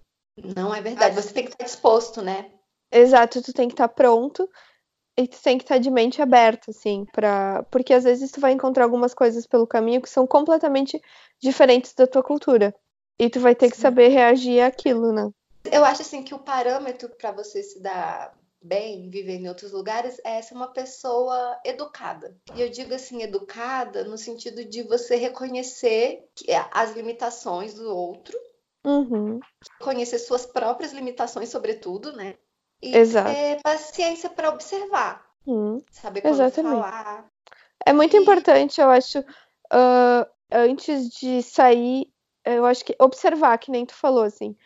[0.56, 1.14] Não é verdade.
[1.14, 2.50] Você tem que estar disposto, né?
[2.90, 4.50] Exato, tu tem que estar pronto
[5.16, 8.52] e tu tem que estar de mente aberta, assim, para porque às vezes tu vai
[8.52, 11.00] encontrar algumas coisas pelo caminho que são completamente
[11.40, 12.74] diferentes da tua cultura.
[13.18, 15.30] E tu vai ter que saber reagir àquilo, né?
[15.70, 20.20] Eu acho assim que o parâmetro para você se dar bem, viver em outros lugares,
[20.24, 22.36] é ser uma pessoa educada.
[22.54, 28.38] E eu digo assim, educada no sentido de você reconhecer é as limitações do outro,
[28.84, 29.40] uhum.
[29.80, 32.36] conhecer suas próprias limitações, sobretudo, né?
[32.82, 33.30] E Exato.
[33.30, 35.24] ter paciência para observar.
[35.46, 35.82] Uhum.
[35.90, 36.82] Saber quando Exatamente.
[36.82, 37.30] falar.
[37.84, 38.20] É muito e...
[38.20, 42.12] importante, eu acho, uh, antes de sair,
[42.44, 44.56] eu acho que observar, que nem tu falou, assim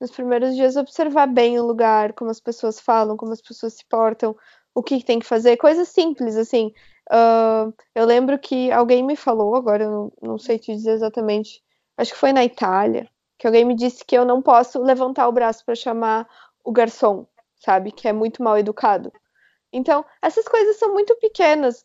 [0.00, 3.84] nos primeiros dias observar bem o lugar, como as pessoas falam, como as pessoas se
[3.84, 4.36] portam,
[4.74, 6.72] o que tem que fazer, coisas simples, assim.
[7.10, 11.62] Uh, eu lembro que alguém me falou, agora eu não, não sei te dizer exatamente,
[11.96, 13.08] acho que foi na Itália,
[13.38, 16.28] que alguém me disse que eu não posso levantar o braço para chamar
[16.62, 17.90] o garçom, sabe?
[17.90, 19.12] Que é muito mal educado.
[19.72, 21.82] Então, essas coisas são muito pequenas.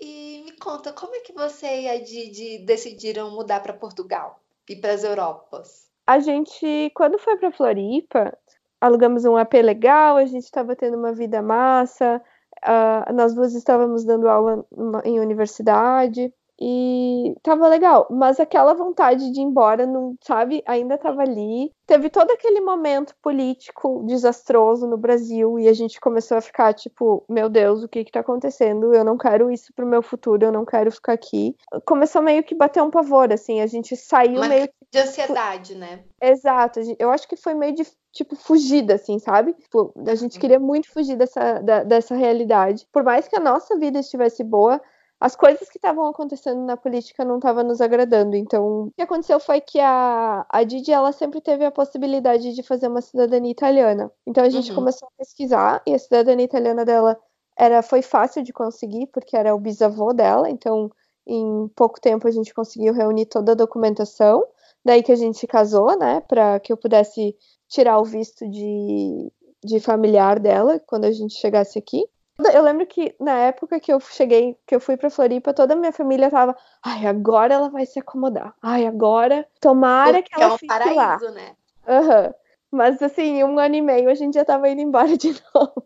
[0.00, 4.76] E me conta, como é que você e a Didi decidiram mudar para Portugal e
[4.76, 5.87] para as Europas?
[6.08, 8.34] A gente, quando foi para Floripa,
[8.80, 12.22] alugamos um AP legal, a gente estava tendo uma vida massa,
[12.64, 14.64] uh, nós duas estávamos dando aula
[15.04, 21.22] em universidade e tava legal, mas aquela vontade de ir embora, não sabe, ainda tava
[21.22, 21.72] ali.
[21.86, 27.24] Teve todo aquele momento político desastroso no Brasil e a gente começou a ficar tipo,
[27.28, 28.92] meu Deus, o que que tá acontecendo?
[28.92, 31.54] Eu não quero isso pro meu futuro, eu não quero ficar aqui.
[31.86, 36.00] Começou meio que bater um pavor, assim, a gente saiu Uma meio de ansiedade, né?
[36.20, 39.52] Exato, eu acho que foi meio de tipo, fugida, assim, sabe?
[39.52, 40.40] Tipo, a gente uhum.
[40.40, 42.86] queria muito fugir dessa, da, dessa realidade.
[42.90, 44.80] Por mais que a nossa vida estivesse boa,
[45.20, 48.36] as coisas que estavam acontecendo na política não estavam nos agradando.
[48.36, 52.62] Então, o que aconteceu foi que a, a Didi, ela sempre teve a possibilidade de
[52.62, 54.12] fazer uma cidadania italiana.
[54.26, 54.76] Então, a gente uhum.
[54.76, 57.18] começou a pesquisar e a cidadania italiana dela
[57.56, 60.48] era foi fácil de conseguir, porque era o bisavô dela.
[60.48, 60.88] Então,
[61.26, 64.46] em pouco tempo, a gente conseguiu reunir toda a documentação.
[64.84, 67.36] Daí que a gente casou, né, para que eu pudesse
[67.68, 69.32] tirar o visto de,
[69.64, 72.08] de familiar dela quando a gente chegasse aqui.
[72.54, 75.76] Eu lembro que na época que eu cheguei, que eu fui pra Floripa, toda a
[75.76, 78.54] minha família tava, ai, agora ela vai se acomodar.
[78.62, 81.30] Ai, agora, tomara Porque que ela é um fique paraíso, lá.
[81.32, 81.56] né?
[81.88, 82.34] Uhum.
[82.70, 85.84] Mas assim, um ano e meio a gente já tava indo embora de novo.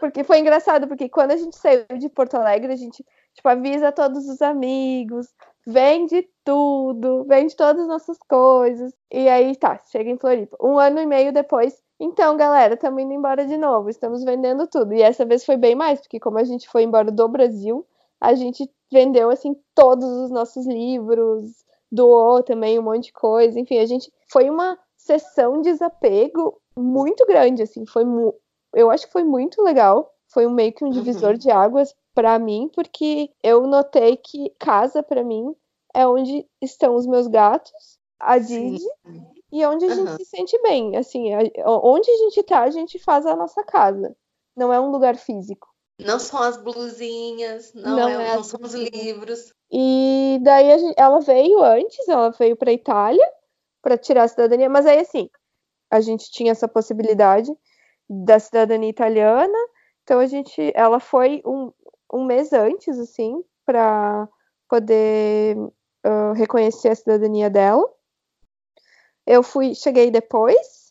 [0.00, 3.92] porque foi engraçado, porque quando a gente saiu de Porto Alegre, a gente, tipo, avisa
[3.92, 5.28] todos os amigos,
[5.66, 8.94] vende tudo, vende todas as nossas coisas.
[9.12, 10.56] E aí tá, chega em Floripa.
[10.58, 14.94] Um ano e meio depois, então, galera, estamos indo embora de novo, estamos vendendo tudo.
[14.94, 17.84] E essa vez foi bem mais, porque como a gente foi embora do Brasil,
[18.20, 23.58] a gente vendeu assim todos os nossos livros, doou também um monte de coisa.
[23.58, 28.04] Enfim, a gente foi uma sessão de desapego muito grande, assim, foi
[28.74, 30.14] eu acho que foi muito legal.
[30.28, 31.38] Foi um meio que um divisor uhum.
[31.38, 35.54] de águas para mim, porque eu notei que casa para mim
[35.94, 39.37] é onde estão os meus gatos, a Didi, Sim.
[39.50, 39.94] E onde a uhum.
[39.94, 40.96] gente se sente bem.
[40.96, 41.40] Assim, a,
[41.82, 44.16] onde a gente tá, a gente faz a nossa casa.
[44.56, 45.68] Não é um lugar físico.
[46.00, 49.52] Não são as blusinhas, não, não, é, é não são os livros.
[49.70, 53.26] E daí gente, ela veio antes, ela veio para Itália
[53.82, 55.28] para tirar a cidadania, mas aí assim,
[55.90, 57.52] a gente tinha essa possibilidade
[58.08, 59.58] da cidadania italiana,
[60.02, 61.72] então a gente, ela foi um,
[62.12, 64.28] um mês antes, assim, para
[64.68, 67.86] poder uh, reconhecer a cidadania dela.
[69.28, 70.90] Eu fui, cheguei depois.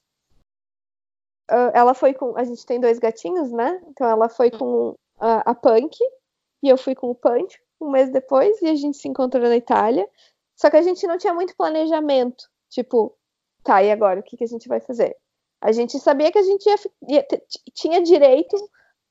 [1.49, 3.81] Uh, ela foi com, a gente tem dois gatinhos, né?
[3.87, 5.97] Então ela foi com a, a Punk
[6.61, 9.57] e eu fui com o Punch um mês depois e a gente se encontrou na
[9.57, 10.07] Itália.
[10.55, 12.47] Só que a gente não tinha muito planejamento.
[12.69, 13.17] Tipo,
[13.63, 14.19] tá, e agora?
[14.19, 15.15] O que, que a gente vai fazer?
[15.59, 16.75] A gente sabia que a gente ia,
[17.07, 17.27] ia,
[17.73, 18.55] tinha direito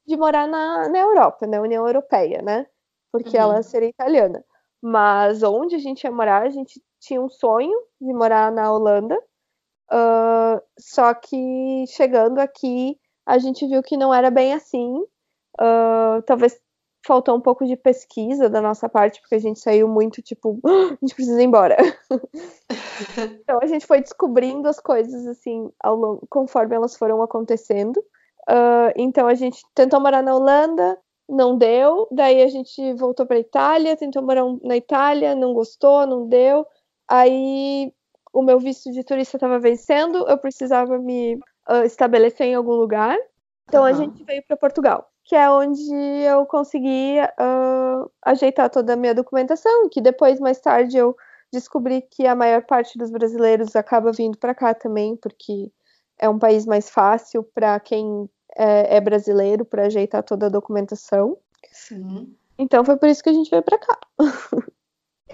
[0.07, 2.65] de morar na, na Europa, na União Europeia, né?
[3.11, 3.43] Porque uhum.
[3.43, 4.45] ela seria italiana.
[4.81, 9.16] Mas onde a gente ia morar, a gente tinha um sonho de morar na Holanda.
[9.90, 14.99] Uh, só que chegando aqui, a gente viu que não era bem assim.
[15.59, 16.61] Uh, talvez
[17.07, 20.95] faltou um pouco de pesquisa da nossa parte, porque a gente saiu muito tipo, ah,
[20.95, 21.77] a gente precisa ir embora.
[23.40, 27.99] então a gente foi descobrindo as coisas assim ao conforme elas foram acontecendo.
[28.49, 32.09] Uh, então a gente tentou morar na Holanda, não deu.
[32.11, 36.66] Daí a gente voltou para Itália, tentou morar na Itália, não gostou, não deu.
[37.09, 37.92] Aí
[38.33, 41.37] o meu visto de turista estava vencendo, eu precisava me
[41.69, 43.16] uh, estabelecer em algum lugar.
[43.69, 43.88] Então uhum.
[43.88, 45.92] a gente veio para Portugal que é onde
[46.25, 51.16] eu consegui uh, ajeitar toda a minha documentação, que depois, mais tarde, eu
[51.53, 55.73] descobri que a maior parte dos brasileiros acaba vindo para cá também, porque
[56.16, 61.37] é um país mais fácil para quem é, é brasileiro para ajeitar toda a documentação.
[61.73, 62.33] Sim.
[62.57, 63.99] Então foi por isso que a gente veio para cá.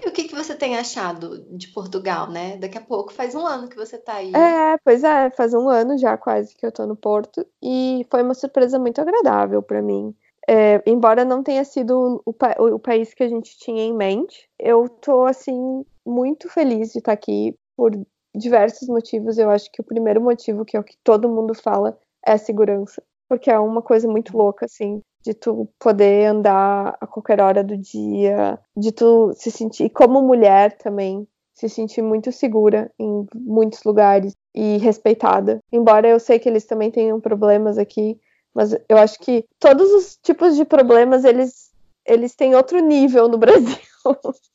[0.03, 2.57] E o que, que você tem achado de Portugal, né?
[2.57, 4.33] Daqui a pouco faz um ano que você tá aí.
[4.35, 8.21] É, pois é, faz um ano já quase que eu tô no Porto e foi
[8.21, 10.13] uma surpresa muito agradável para mim.
[10.47, 14.49] É, embora não tenha sido o, o, o, país que a gente tinha em mente,
[14.59, 17.91] eu tô assim muito feliz de estar tá aqui por
[18.35, 19.37] diversos motivos.
[19.37, 22.37] Eu acho que o primeiro motivo, que é o que todo mundo fala, é a
[22.37, 23.01] segurança,
[23.33, 27.75] porque é uma coisa muito louca assim de tu poder andar a qualquer hora do
[27.75, 34.35] dia, de tu se sentir, como mulher também, se sentir muito segura em muitos lugares
[34.53, 35.59] e respeitada.
[35.71, 38.19] Embora eu sei que eles também tenham problemas aqui,
[38.53, 41.71] mas eu acho que todos os tipos de problemas eles
[42.05, 43.79] eles têm outro nível no Brasil.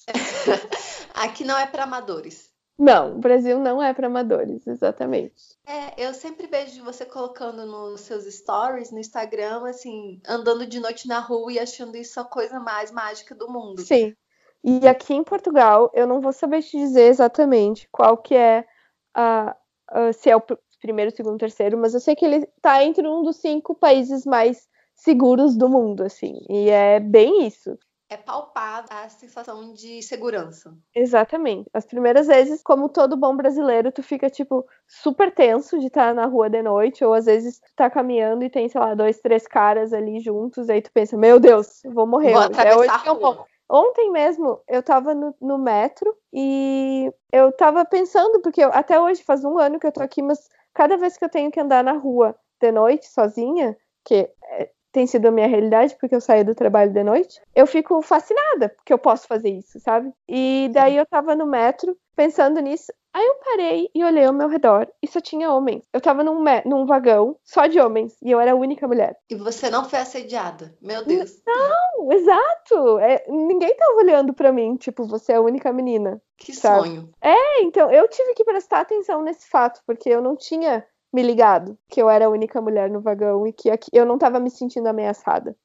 [1.14, 2.48] aqui não é para amadores.
[2.78, 5.58] Não, o Brasil não é para amadores, exatamente.
[5.66, 11.08] É, eu sempre vejo você colocando nos seus stories no Instagram, assim, andando de noite
[11.08, 13.80] na rua e achando isso a coisa mais mágica do mundo.
[13.80, 14.14] Sim.
[14.62, 18.64] E aqui em Portugal, eu não vou saber te dizer exatamente qual que é
[19.12, 19.56] a,
[19.88, 20.42] a se é o
[20.80, 24.68] primeiro, segundo, terceiro, mas eu sei que ele está entre um dos cinco países mais
[24.94, 26.38] seguros do mundo, assim.
[26.48, 27.76] E é bem isso
[28.10, 30.74] é palpável a sensação de segurança.
[30.94, 31.68] Exatamente.
[31.74, 36.24] As primeiras vezes, como todo bom brasileiro, tu fica, tipo, super tenso de estar na
[36.24, 39.46] rua de noite, ou às vezes tu tá caminhando e tem, sei lá, dois, três
[39.46, 42.60] caras ali juntos, aí tu pensa, meu Deus, eu vou morrer vou hoje.
[42.60, 43.46] É hoje que eu vou.
[43.70, 49.22] Ontem mesmo eu tava no, no, metro e eu tava pensando, porque eu, até hoje
[49.22, 51.84] faz um ano que eu tô aqui, mas cada vez que eu tenho que andar
[51.84, 56.44] na rua de noite sozinha, que é, tem sido a minha realidade, porque eu saio
[56.44, 60.12] do trabalho de noite, eu fico fascinada porque eu posso fazer isso, sabe?
[60.28, 62.92] E daí eu tava no metro pensando nisso.
[63.14, 65.84] Aí eu parei e olhei ao meu redor e só tinha homens.
[65.92, 69.16] Eu tava num, num vagão só de homens e eu era a única mulher.
[69.30, 70.76] E você não foi assediada?
[70.82, 71.40] Meu Deus.
[71.46, 72.99] Não, exato.
[72.99, 76.20] É, ninguém tava olhando para mim, tipo, você é a única menina.
[76.36, 76.88] Que sabe?
[76.88, 77.11] sonho.
[77.22, 81.78] É, então eu tive que prestar atenção nesse fato, porque eu não tinha me ligado
[81.88, 84.88] que eu era a única mulher no vagão e que eu não estava me sentindo
[84.88, 85.56] ameaçada.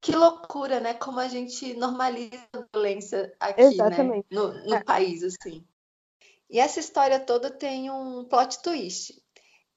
[0.00, 0.94] Que loucura, né?
[0.94, 3.66] Como a gente normaliza a violência aqui, né?
[3.68, 4.26] Exatamente.
[4.30, 4.38] né?
[4.38, 4.84] No, no é.
[4.84, 5.66] país, assim.
[6.48, 9.20] E essa história toda tem um plot twist.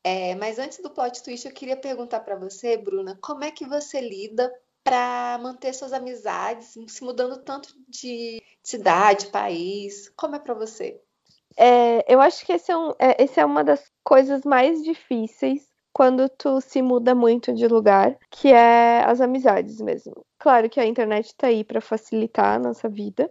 [0.03, 3.65] É, mas antes do plot twist, eu queria perguntar para você, Bruna, como é que
[3.65, 4.53] você lida
[4.83, 10.09] para manter suas amizades, se mudando tanto de cidade, país?
[10.15, 11.01] Como é para você?
[11.61, 15.67] É, eu acho que esse é, um, é, esse é uma das coisas mais difíceis
[15.91, 20.25] quando tu se muda muito de lugar, que é as amizades mesmo.
[20.39, 23.29] Claro que a internet tá aí para facilitar a nossa vida,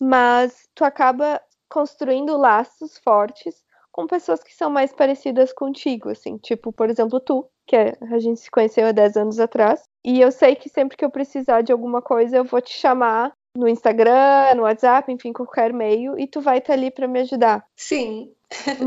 [0.00, 6.72] mas tu acaba construindo laços fortes com pessoas que são mais parecidas contigo, assim, tipo,
[6.72, 10.30] por exemplo, tu, que é, a gente se conheceu há 10 anos atrás, e eu
[10.30, 14.54] sei que sempre que eu precisar de alguma coisa, eu vou te chamar no Instagram,
[14.56, 17.64] no WhatsApp, enfim, qualquer meio, e tu vai estar ali para me ajudar.
[17.76, 18.32] Sim.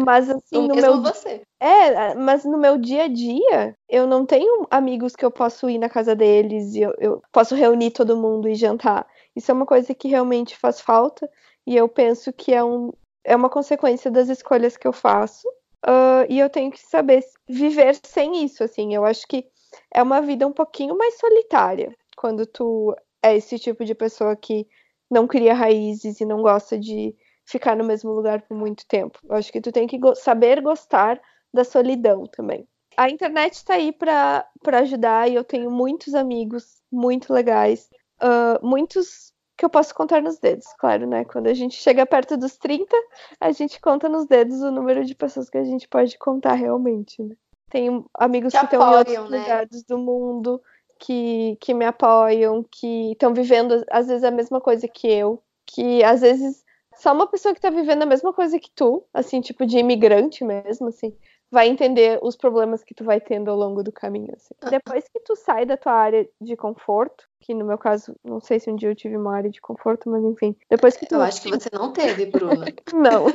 [0.05, 1.41] Mas assim, no meu você.
[1.59, 5.78] É, mas no meu dia a dia, eu não tenho amigos que eu posso ir
[5.78, 9.07] na casa deles e eu, eu posso reunir todo mundo e jantar.
[9.36, 11.30] Isso é uma coisa que realmente faz falta
[11.66, 12.91] e eu penso que é, um,
[13.24, 15.47] é uma consequência das escolhas que eu faço.
[15.86, 18.93] Uh, e eu tenho que saber viver sem isso, assim.
[18.93, 19.45] Eu acho que
[19.93, 24.67] é uma vida um pouquinho mais solitária quando tu é esse tipo de pessoa que
[25.09, 27.15] não cria raízes e não gosta de
[27.45, 29.19] ficar no mesmo lugar por muito tempo.
[29.28, 31.22] Eu acho que tu tem que go saber gostar
[31.53, 32.67] da solidão também.
[32.95, 34.45] A internet está aí para
[34.80, 37.89] ajudar e eu tenho muitos amigos muito legais,
[38.22, 41.24] uh, muitos que eu posso contar nos dedos, claro, né?
[41.24, 42.95] Quando a gente chega perto dos 30,
[43.39, 47.22] a gente conta nos dedos o número de pessoas que a gente pode contar realmente,
[47.22, 47.36] né?
[47.69, 49.39] Tenho amigos que, que estão em outros né?
[49.39, 50.61] lugares do mundo,
[51.02, 56.04] que, que me apoiam, que estão vivendo às vezes a mesma coisa que eu, que
[56.04, 56.64] às vezes
[56.95, 60.43] só uma pessoa que está vivendo a mesma coisa que tu, assim, tipo de imigrante
[60.43, 61.18] mesmo, assim,
[61.52, 64.34] vai entender os problemas que tu vai tendo ao longo do caminho.
[64.34, 64.54] Assim.
[64.70, 68.58] Depois que tu sai da tua área de conforto, que no meu caso, não sei
[68.58, 71.16] se um dia eu tive uma área de conforto, mas enfim, depois que tu...
[71.16, 72.66] Eu acho que você não teve, Bruna.
[72.93, 73.26] não,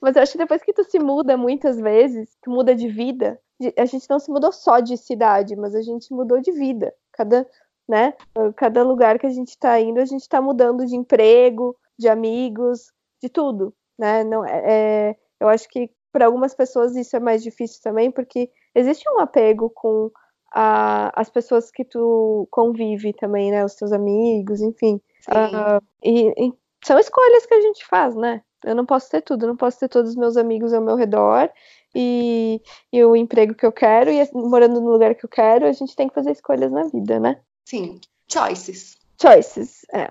[0.00, 3.40] mas eu acho que depois que tu se muda muitas vezes, tu muda de vida,
[3.76, 6.94] a gente não se mudou só de cidade, mas a gente mudou de vida.
[7.12, 7.44] Cada,
[7.88, 8.14] né,
[8.54, 12.92] cada lugar que a gente está indo, a gente está mudando de emprego, de amigos,
[13.20, 14.22] de tudo, né?
[14.22, 18.50] Não é, é eu acho que para algumas pessoas isso é mais difícil também, porque
[18.74, 20.10] existe um apego com
[20.52, 23.64] a, as pessoas que tu convive também, né?
[23.64, 25.00] Os teus amigos, enfim.
[25.28, 26.52] Uh, e, e,
[26.84, 28.42] são escolhas que a gente faz, né?
[28.64, 31.50] Eu não posso ter tudo, não posso ter todos os meus amigos ao meu redor
[31.94, 32.60] e,
[32.92, 35.94] e o emprego que eu quero e morando no lugar que eu quero, a gente
[35.94, 37.40] tem que fazer escolhas na vida, né?
[37.64, 38.00] Sim,
[38.30, 38.96] choices.
[39.20, 40.10] Choices, é.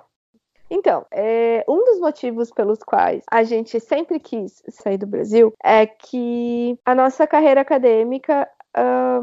[0.70, 5.86] Então, é, um dos motivos pelos quais a gente sempre quis sair do Brasil é
[5.86, 8.49] que a nossa carreira acadêmica,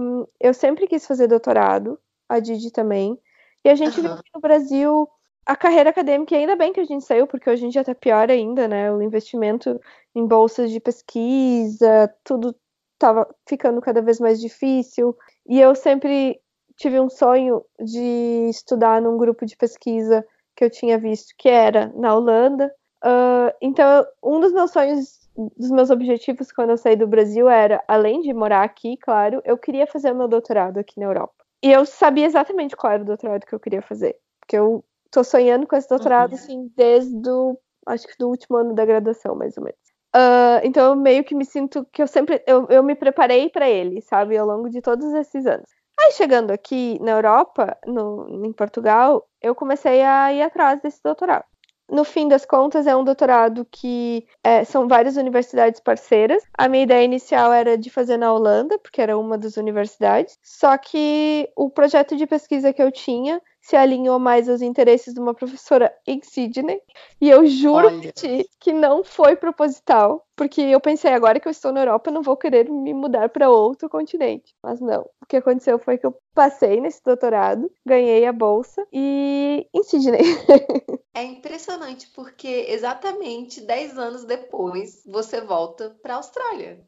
[0.01, 3.19] um, eu sempre quis fazer doutorado, a Didi também,
[3.65, 4.07] e a gente uhum.
[4.07, 5.09] viu que no Brasil
[5.47, 8.31] a carreira acadêmica, ainda bem que a gente saiu, porque hoje em dia tá pior
[8.31, 8.91] ainda, né?
[8.91, 9.79] O investimento
[10.15, 12.57] em bolsas de pesquisa, tudo
[12.99, 15.15] tava ficando cada vez mais difícil.
[15.47, 16.41] E eu sempre
[16.77, 20.25] tive um sonho de estudar num grupo de pesquisa
[20.57, 22.73] que eu tinha visto, que era na Holanda.
[23.05, 25.21] Uh, então, um dos meus sonhos,
[25.57, 29.59] dos meus objetivos quando eu saí do Brasil era, além de morar aqui, claro, eu
[29.59, 31.35] queria fazer o meu doutorado aqui na Europa.
[31.63, 34.17] E eu sabia exatamente qual era o doutorado que eu queria fazer.
[34.41, 36.37] Porque eu tô sonhando com esse doutorado, uhum.
[36.37, 39.79] assim, desde o, acho que do último ano da graduação, mais ou menos.
[40.15, 43.69] Uh, então, eu meio que me sinto que eu sempre, eu, eu me preparei para
[43.69, 45.69] ele, sabe, ao longo de todos esses anos.
[46.05, 51.47] Aí chegando aqui na Europa, no, em Portugal, eu comecei a ir atrás desse doutorado.
[51.91, 56.43] No fim das contas, é um doutorado que é, são várias universidades parceiras.
[56.59, 60.39] A minha ideia inicial era de fazer na Holanda, porque era uma das universidades.
[60.43, 65.21] Só que o projeto de pesquisa que eu tinha se alinhou mais aos interesses de
[65.21, 66.83] uma professora em Sydney.
[67.19, 68.13] E eu juro Olha.
[68.61, 72.37] que não foi proposital, porque eu pensei, agora que eu estou na Europa, não vou
[72.37, 74.55] querer me mudar para outro continente.
[74.63, 75.09] Mas não.
[75.23, 80.21] O que aconteceu foi que eu passei nesse doutorado, ganhei a bolsa e em Sydney.
[81.17, 86.85] É impressionante, porque exatamente 10 anos depois você volta para a Austrália.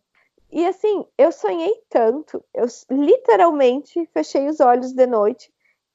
[0.50, 5.48] E assim, eu sonhei tanto, eu literalmente fechei os olhos de noite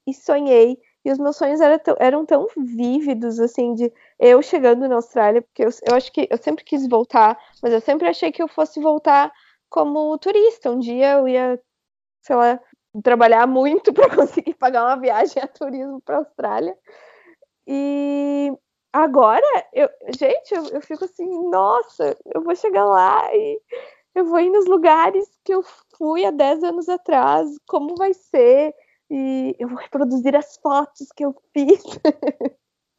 [0.08, 0.78] e sonhei.
[1.04, 5.42] E os meus sonhos eram tão, eram tão vívidos, assim, de eu chegando na Austrália,
[5.42, 8.48] porque eu, eu acho que eu sempre quis voltar, mas eu sempre achei que eu
[8.48, 9.32] fosse voltar
[9.70, 10.72] como turista.
[10.72, 11.60] Um dia eu ia,
[12.22, 12.60] sei lá,
[13.04, 16.78] trabalhar muito para conseguir pagar uma viagem a turismo para a Austrália.
[17.68, 18.52] E
[18.94, 23.60] agora, eu, gente, eu, eu fico assim, nossa, eu vou chegar lá e
[24.16, 25.64] eu vou ir nos lugares que eu
[25.98, 28.74] fui há 10 anos atrás, como vai ser?
[29.12, 31.84] E eu vou reproduzir as fotos que eu fiz.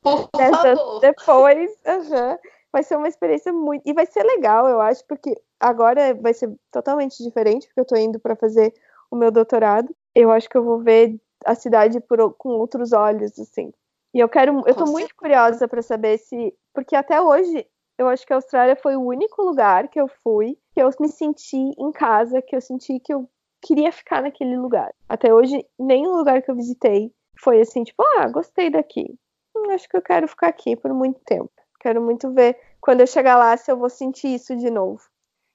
[0.02, 1.00] Por favor.
[1.00, 2.38] Depois, uhum.
[2.70, 3.88] vai ser uma experiência muito.
[3.88, 7.96] E vai ser legal, eu acho, porque agora vai ser totalmente diferente, porque eu tô
[7.96, 8.74] indo para fazer
[9.10, 9.88] o meu doutorado.
[10.14, 13.72] Eu acho que eu vou ver a cidade por, com outros olhos, assim.
[14.14, 18.26] E eu quero, eu tô muito curiosa para saber se, porque até hoje eu acho
[18.26, 21.92] que a Austrália foi o único lugar que eu fui que eu me senti em
[21.92, 23.28] casa, que eu senti que eu
[23.62, 24.92] queria ficar naquele lugar.
[25.08, 29.18] Até hoje, nenhum lugar que eu visitei foi assim, tipo, ah, gostei daqui.
[29.56, 31.50] Hum, acho que eu quero ficar aqui por muito tempo.
[31.80, 35.02] Quero muito ver quando eu chegar lá se eu vou sentir isso de novo.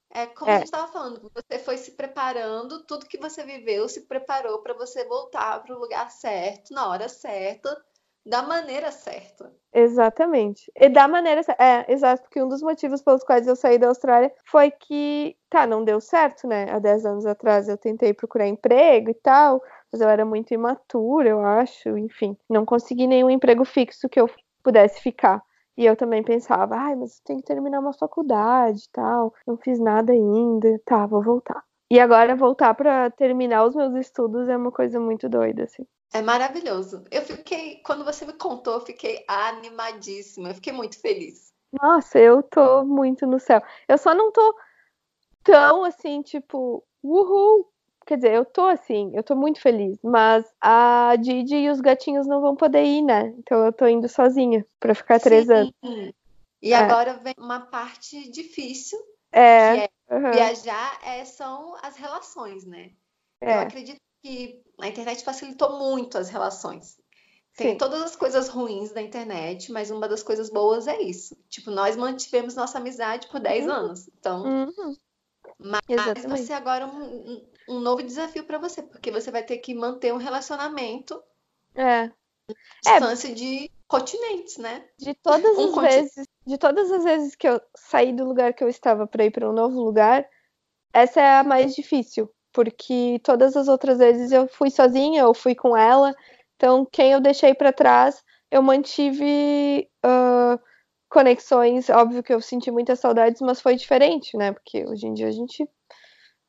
[0.10, 0.56] É como é.
[0.56, 4.74] a gente estava falando, você foi se preparando, tudo que você viveu se preparou para
[4.74, 7.70] você voltar para o lugar certo, na hora certa,
[8.28, 9.52] da maneira certa.
[9.74, 10.70] Exatamente.
[10.76, 11.64] E da maneira certa.
[11.64, 15.66] É, exato, porque um dos motivos pelos quais eu saí da Austrália foi que, tá,
[15.66, 16.70] não deu certo, né?
[16.70, 19.62] Há 10 anos atrás eu tentei procurar emprego e tal,
[19.92, 22.38] mas eu era muito imatura, eu acho, enfim.
[22.50, 24.30] Não consegui nenhum emprego fixo que eu
[24.62, 25.42] pudesse ficar.
[25.78, 29.80] E eu também pensava, ai, mas tem que terminar uma faculdade e tal, não fiz
[29.80, 31.64] nada ainda, tá, vou voltar.
[31.90, 35.86] E agora voltar para terminar os meus estudos é uma coisa muito doida, assim.
[36.14, 37.04] É maravilhoso.
[37.12, 40.50] Eu fiquei, quando você me contou, eu fiquei animadíssima.
[40.50, 41.54] Eu fiquei muito feliz.
[41.82, 43.62] Nossa, eu tô muito no céu.
[43.88, 44.56] Eu só não tô
[45.44, 47.70] tão assim, tipo, uhul.
[48.06, 52.26] Quer dizer, eu tô assim, eu tô muito feliz, mas a Didi e os gatinhos
[52.26, 53.34] não vão poder ir, né?
[53.38, 55.52] Então eu tô indo sozinha para ficar três Sim.
[55.52, 55.74] anos.
[56.62, 56.76] E é.
[56.78, 58.98] agora vem uma parte difícil,
[59.30, 60.32] é, que é uhum.
[60.32, 62.92] viajar é, são as relações, né?
[63.42, 63.56] É.
[63.56, 66.98] Eu acredito que a internet facilitou muito as relações.
[67.56, 67.78] Tem Sim.
[67.78, 71.36] todas as coisas ruins da internet, mas uma das coisas boas é isso.
[71.50, 73.72] Tipo, nós mantivemos nossa amizade por 10 uhum.
[73.72, 74.08] anos.
[74.10, 74.44] Então.
[74.44, 74.96] Uhum.
[75.58, 76.28] Mas Exatamente.
[76.28, 80.14] vai ser agora um, um novo desafio para você, porque você vai ter que manter
[80.14, 81.20] um relacionamento.
[81.74, 82.12] É.
[82.84, 83.34] Distância é.
[83.34, 84.88] de continentes, né?
[85.00, 88.64] De todas um as vezes, de todas as vezes que eu saí do lugar que
[88.64, 90.30] eu estava para ir para um novo lugar,
[90.94, 95.54] essa é a mais difícil, porque todas as outras vezes eu fui sozinha, eu fui
[95.54, 96.12] com ela.
[96.56, 100.60] Então, quem eu deixei para trás, eu mantive uh,
[101.08, 101.88] conexões.
[101.88, 104.54] Óbvio que eu senti muitas saudades, mas foi diferente, né?
[104.54, 105.70] Porque hoje em dia a gente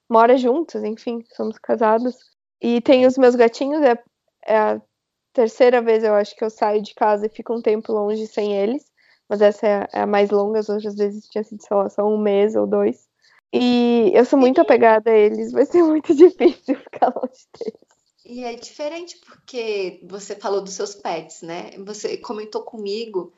[0.09, 2.17] mora juntos, enfim, somos casados.
[2.59, 4.03] E tem os meus gatinhos, é,
[4.47, 4.81] é a
[5.35, 8.57] terceira vez eu acho que eu saio de casa e fico um tempo longe sem
[8.57, 8.91] eles.
[9.29, 12.57] Mas essa é, é a mais longa, as outras vezes tinha sido, só um mês
[12.57, 13.08] ou dois.
[13.53, 17.89] E eu sou muito apegada a eles, vai ser muito difícil ficar longe deles.
[18.25, 21.71] E é diferente porque você falou dos seus pets, né?
[21.79, 23.33] Você comentou comigo.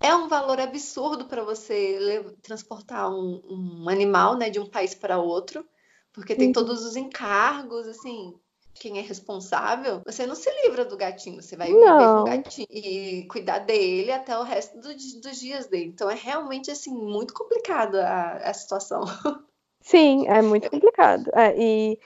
[0.00, 5.16] É um valor absurdo para você transportar um, um, animal, né, de um país para
[5.16, 5.64] outro,
[6.12, 8.34] porque tem todos os encargos, assim,
[8.74, 12.66] quem é responsável, você não se livra do gatinho, você vai viver com o gatinho
[12.68, 15.90] e cuidar dele até o resto do, dos dias dele.
[15.90, 19.02] Então é realmente assim muito complicado a, a situação.
[19.82, 21.30] Sim, é muito complicado.
[21.34, 21.98] É, e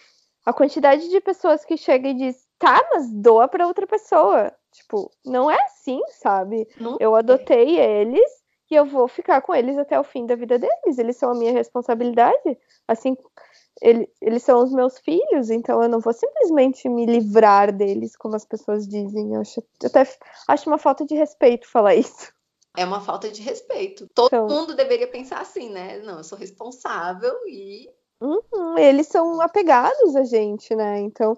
[0.44, 4.52] a quantidade de pessoas que chega e diz, tá, mas doa para outra pessoa.
[4.72, 6.68] Tipo, não é assim, sabe?
[6.78, 8.02] Não eu adotei é.
[8.02, 8.30] eles
[8.70, 10.98] e eu vou ficar com eles até o fim da vida deles.
[10.98, 12.58] Eles são a minha responsabilidade.
[12.88, 13.16] Assim,
[13.80, 18.36] ele, eles são os meus filhos, então eu não vou simplesmente me livrar deles, como
[18.36, 19.34] as pessoas dizem.
[19.34, 20.06] Eu acho, eu até
[20.48, 22.35] acho uma falta de respeito falar isso
[22.76, 24.08] é uma falta de respeito.
[24.14, 24.46] Todo então...
[24.46, 25.98] mundo deveria pensar assim, né?
[25.98, 27.88] Não, eu sou responsável e.
[28.20, 31.00] Uhum, eles são apegados a gente, né?
[31.00, 31.36] Então,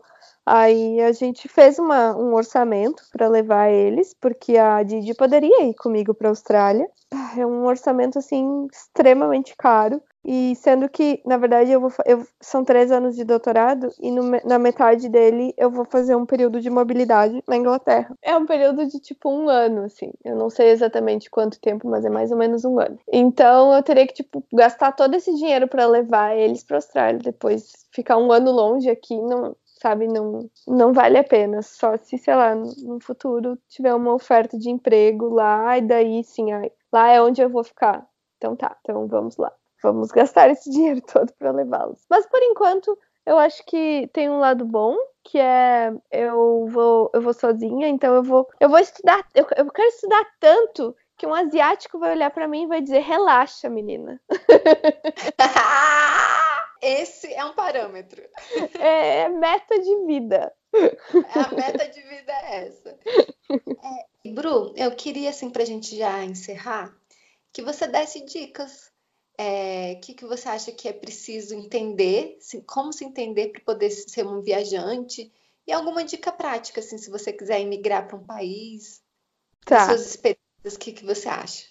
[0.49, 5.75] aí a gente fez uma, um orçamento para levar eles, porque a Didi poderia ir
[5.75, 6.89] comigo para a Austrália.
[7.37, 10.03] É um orçamento assim extremamente caro.
[10.25, 14.31] E sendo que, na verdade, eu vou, eu, são três anos de doutorado e no,
[14.45, 18.15] na metade dele eu vou fazer um período de mobilidade na Inglaterra.
[18.21, 20.11] É um período de tipo um ano, assim.
[20.23, 22.99] Eu não sei exatamente quanto tempo, mas é mais ou menos um ano.
[23.11, 27.73] Então eu teria que tipo gastar todo esse dinheiro para levar eles para Austrália, depois
[27.91, 31.63] ficar um ano longe aqui, não, sabe, não, não vale a pena.
[31.63, 36.53] Só se, sei lá, no futuro tiver uma oferta de emprego lá, e daí sim,
[36.53, 38.07] aí, lá é onde eu vou ficar.
[38.37, 39.53] Então tá, então vamos lá
[39.83, 42.01] vamos gastar esse dinheiro todo para levá-los.
[42.09, 47.21] Mas por enquanto, eu acho que tem um lado bom, que é eu vou eu
[47.21, 51.35] vou sozinha, então eu vou eu vou estudar, eu, eu quero estudar tanto que um
[51.35, 54.21] asiático vai olhar para mim e vai dizer: "Relaxa, menina".
[56.81, 58.23] Esse é um parâmetro.
[58.79, 60.53] É, é meta de vida.
[60.73, 62.99] É, a meta de vida é essa.
[64.25, 66.95] É, Bru, eu queria, assim, para a gente já encerrar,
[67.53, 68.91] que você desse dicas
[69.39, 73.61] é, o que, que você acha que é preciso entender, se, como se entender para
[73.63, 75.33] poder ser um viajante?
[75.65, 79.01] E alguma dica prática, assim, se você quiser emigrar para um país,
[79.65, 79.87] tá.
[79.87, 81.67] suas experiências, o que, que você acha?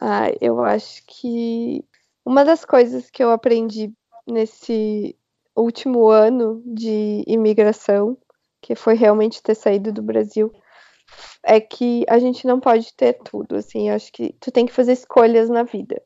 [0.00, 1.84] Ah, eu acho que
[2.24, 3.92] uma das coisas que eu aprendi
[4.26, 5.16] nesse
[5.56, 8.16] último ano de imigração
[8.60, 10.52] que foi realmente ter saído do Brasil,
[11.42, 14.92] é que a gente não pode ter tudo, assim, acho que tu tem que fazer
[14.92, 16.00] escolhas na vida.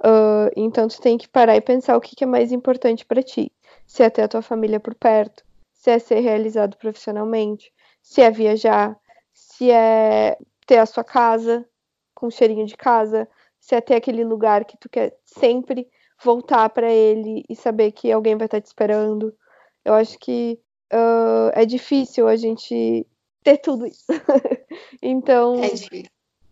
[0.00, 3.22] Uh, então tu tem que parar e pensar o que, que é mais importante para
[3.22, 3.50] ti.
[3.86, 8.30] Se é ter a tua família por perto, se é ser realizado profissionalmente, se é
[8.30, 8.96] viajar,
[9.32, 10.36] se é
[10.66, 11.66] ter a sua casa
[12.14, 13.28] com cheirinho de casa,
[13.64, 15.88] se é ter aquele lugar que tu quer sempre
[16.22, 19.34] voltar para ele e saber que alguém vai estar te esperando.
[19.82, 20.60] Eu acho que
[20.92, 23.06] uh, é difícil a gente
[23.42, 24.04] ter tudo isso.
[25.00, 26.10] então, é difícil.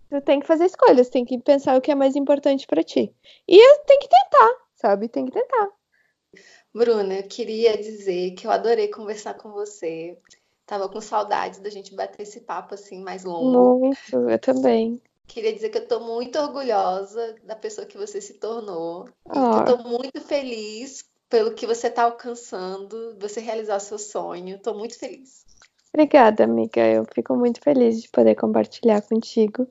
[0.08, 3.14] tu tem que fazer escolhas, tem que pensar o que é mais importante para ti.
[3.46, 5.06] E tem que tentar, sabe?
[5.06, 5.68] Tem que tentar.
[6.74, 10.16] Bruna, eu queria dizer que eu adorei conversar com você.
[10.64, 13.80] Tava com saudades da gente bater esse papo assim mais longo.
[13.80, 14.98] Muito, eu também.
[15.26, 19.08] Queria dizer que eu tô muito orgulhosa da pessoa que você se tornou.
[19.24, 19.58] Oh.
[19.58, 24.58] Eu tô muito feliz pelo que você tá alcançando, você realizar seu sonho.
[24.58, 25.46] Tô muito feliz.
[25.94, 26.86] Obrigada, amiga.
[26.86, 29.62] Eu fico muito feliz de poder compartilhar contigo.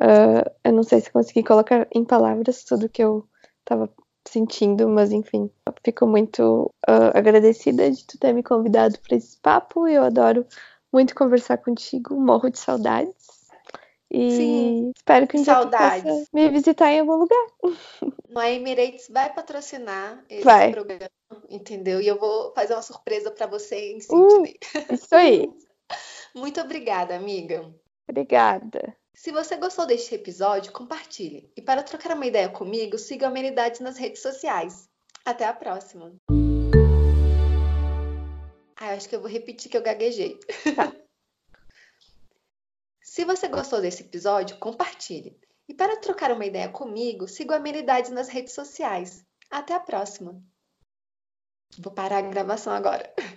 [0.00, 3.26] Uh, eu não sei se consegui colocar em palavras tudo que eu
[3.60, 3.88] estava
[4.26, 5.50] sentindo, mas enfim,
[5.84, 9.86] fico muito uh, agradecida de tu ter me convidado para esse papo.
[9.86, 10.46] Eu adoro
[10.92, 13.21] muito conversar contigo, morro de saudades.
[14.14, 16.02] E Sim, espero que um saudades.
[16.02, 17.46] dia possa me visitar em algum lugar.
[18.28, 20.72] No Emirates vai patrocinar esse vai.
[20.72, 21.10] programa,
[21.50, 22.00] entendeu?
[22.00, 24.56] E eu vou fazer uma surpresa para você em Sydney.
[24.74, 25.50] Uh, isso aí.
[26.34, 27.70] muito obrigada, amiga.
[28.08, 28.96] Obrigada.
[29.14, 31.52] Se você gostou deste episódio, compartilhe.
[31.54, 34.88] E para trocar uma ideia comigo, siga a Humanidades nas redes sociais.
[35.26, 36.14] Até a próxima.
[38.76, 40.40] Ah, acho que eu vou repetir que eu gaguejei.
[40.74, 40.90] Tá.
[43.12, 45.38] Se você gostou desse episódio, compartilhe.
[45.68, 49.22] E para trocar uma ideia comigo, siga a Amenidades nas redes sociais.
[49.50, 50.42] Até a próxima.
[51.78, 53.12] Vou parar a gravação agora.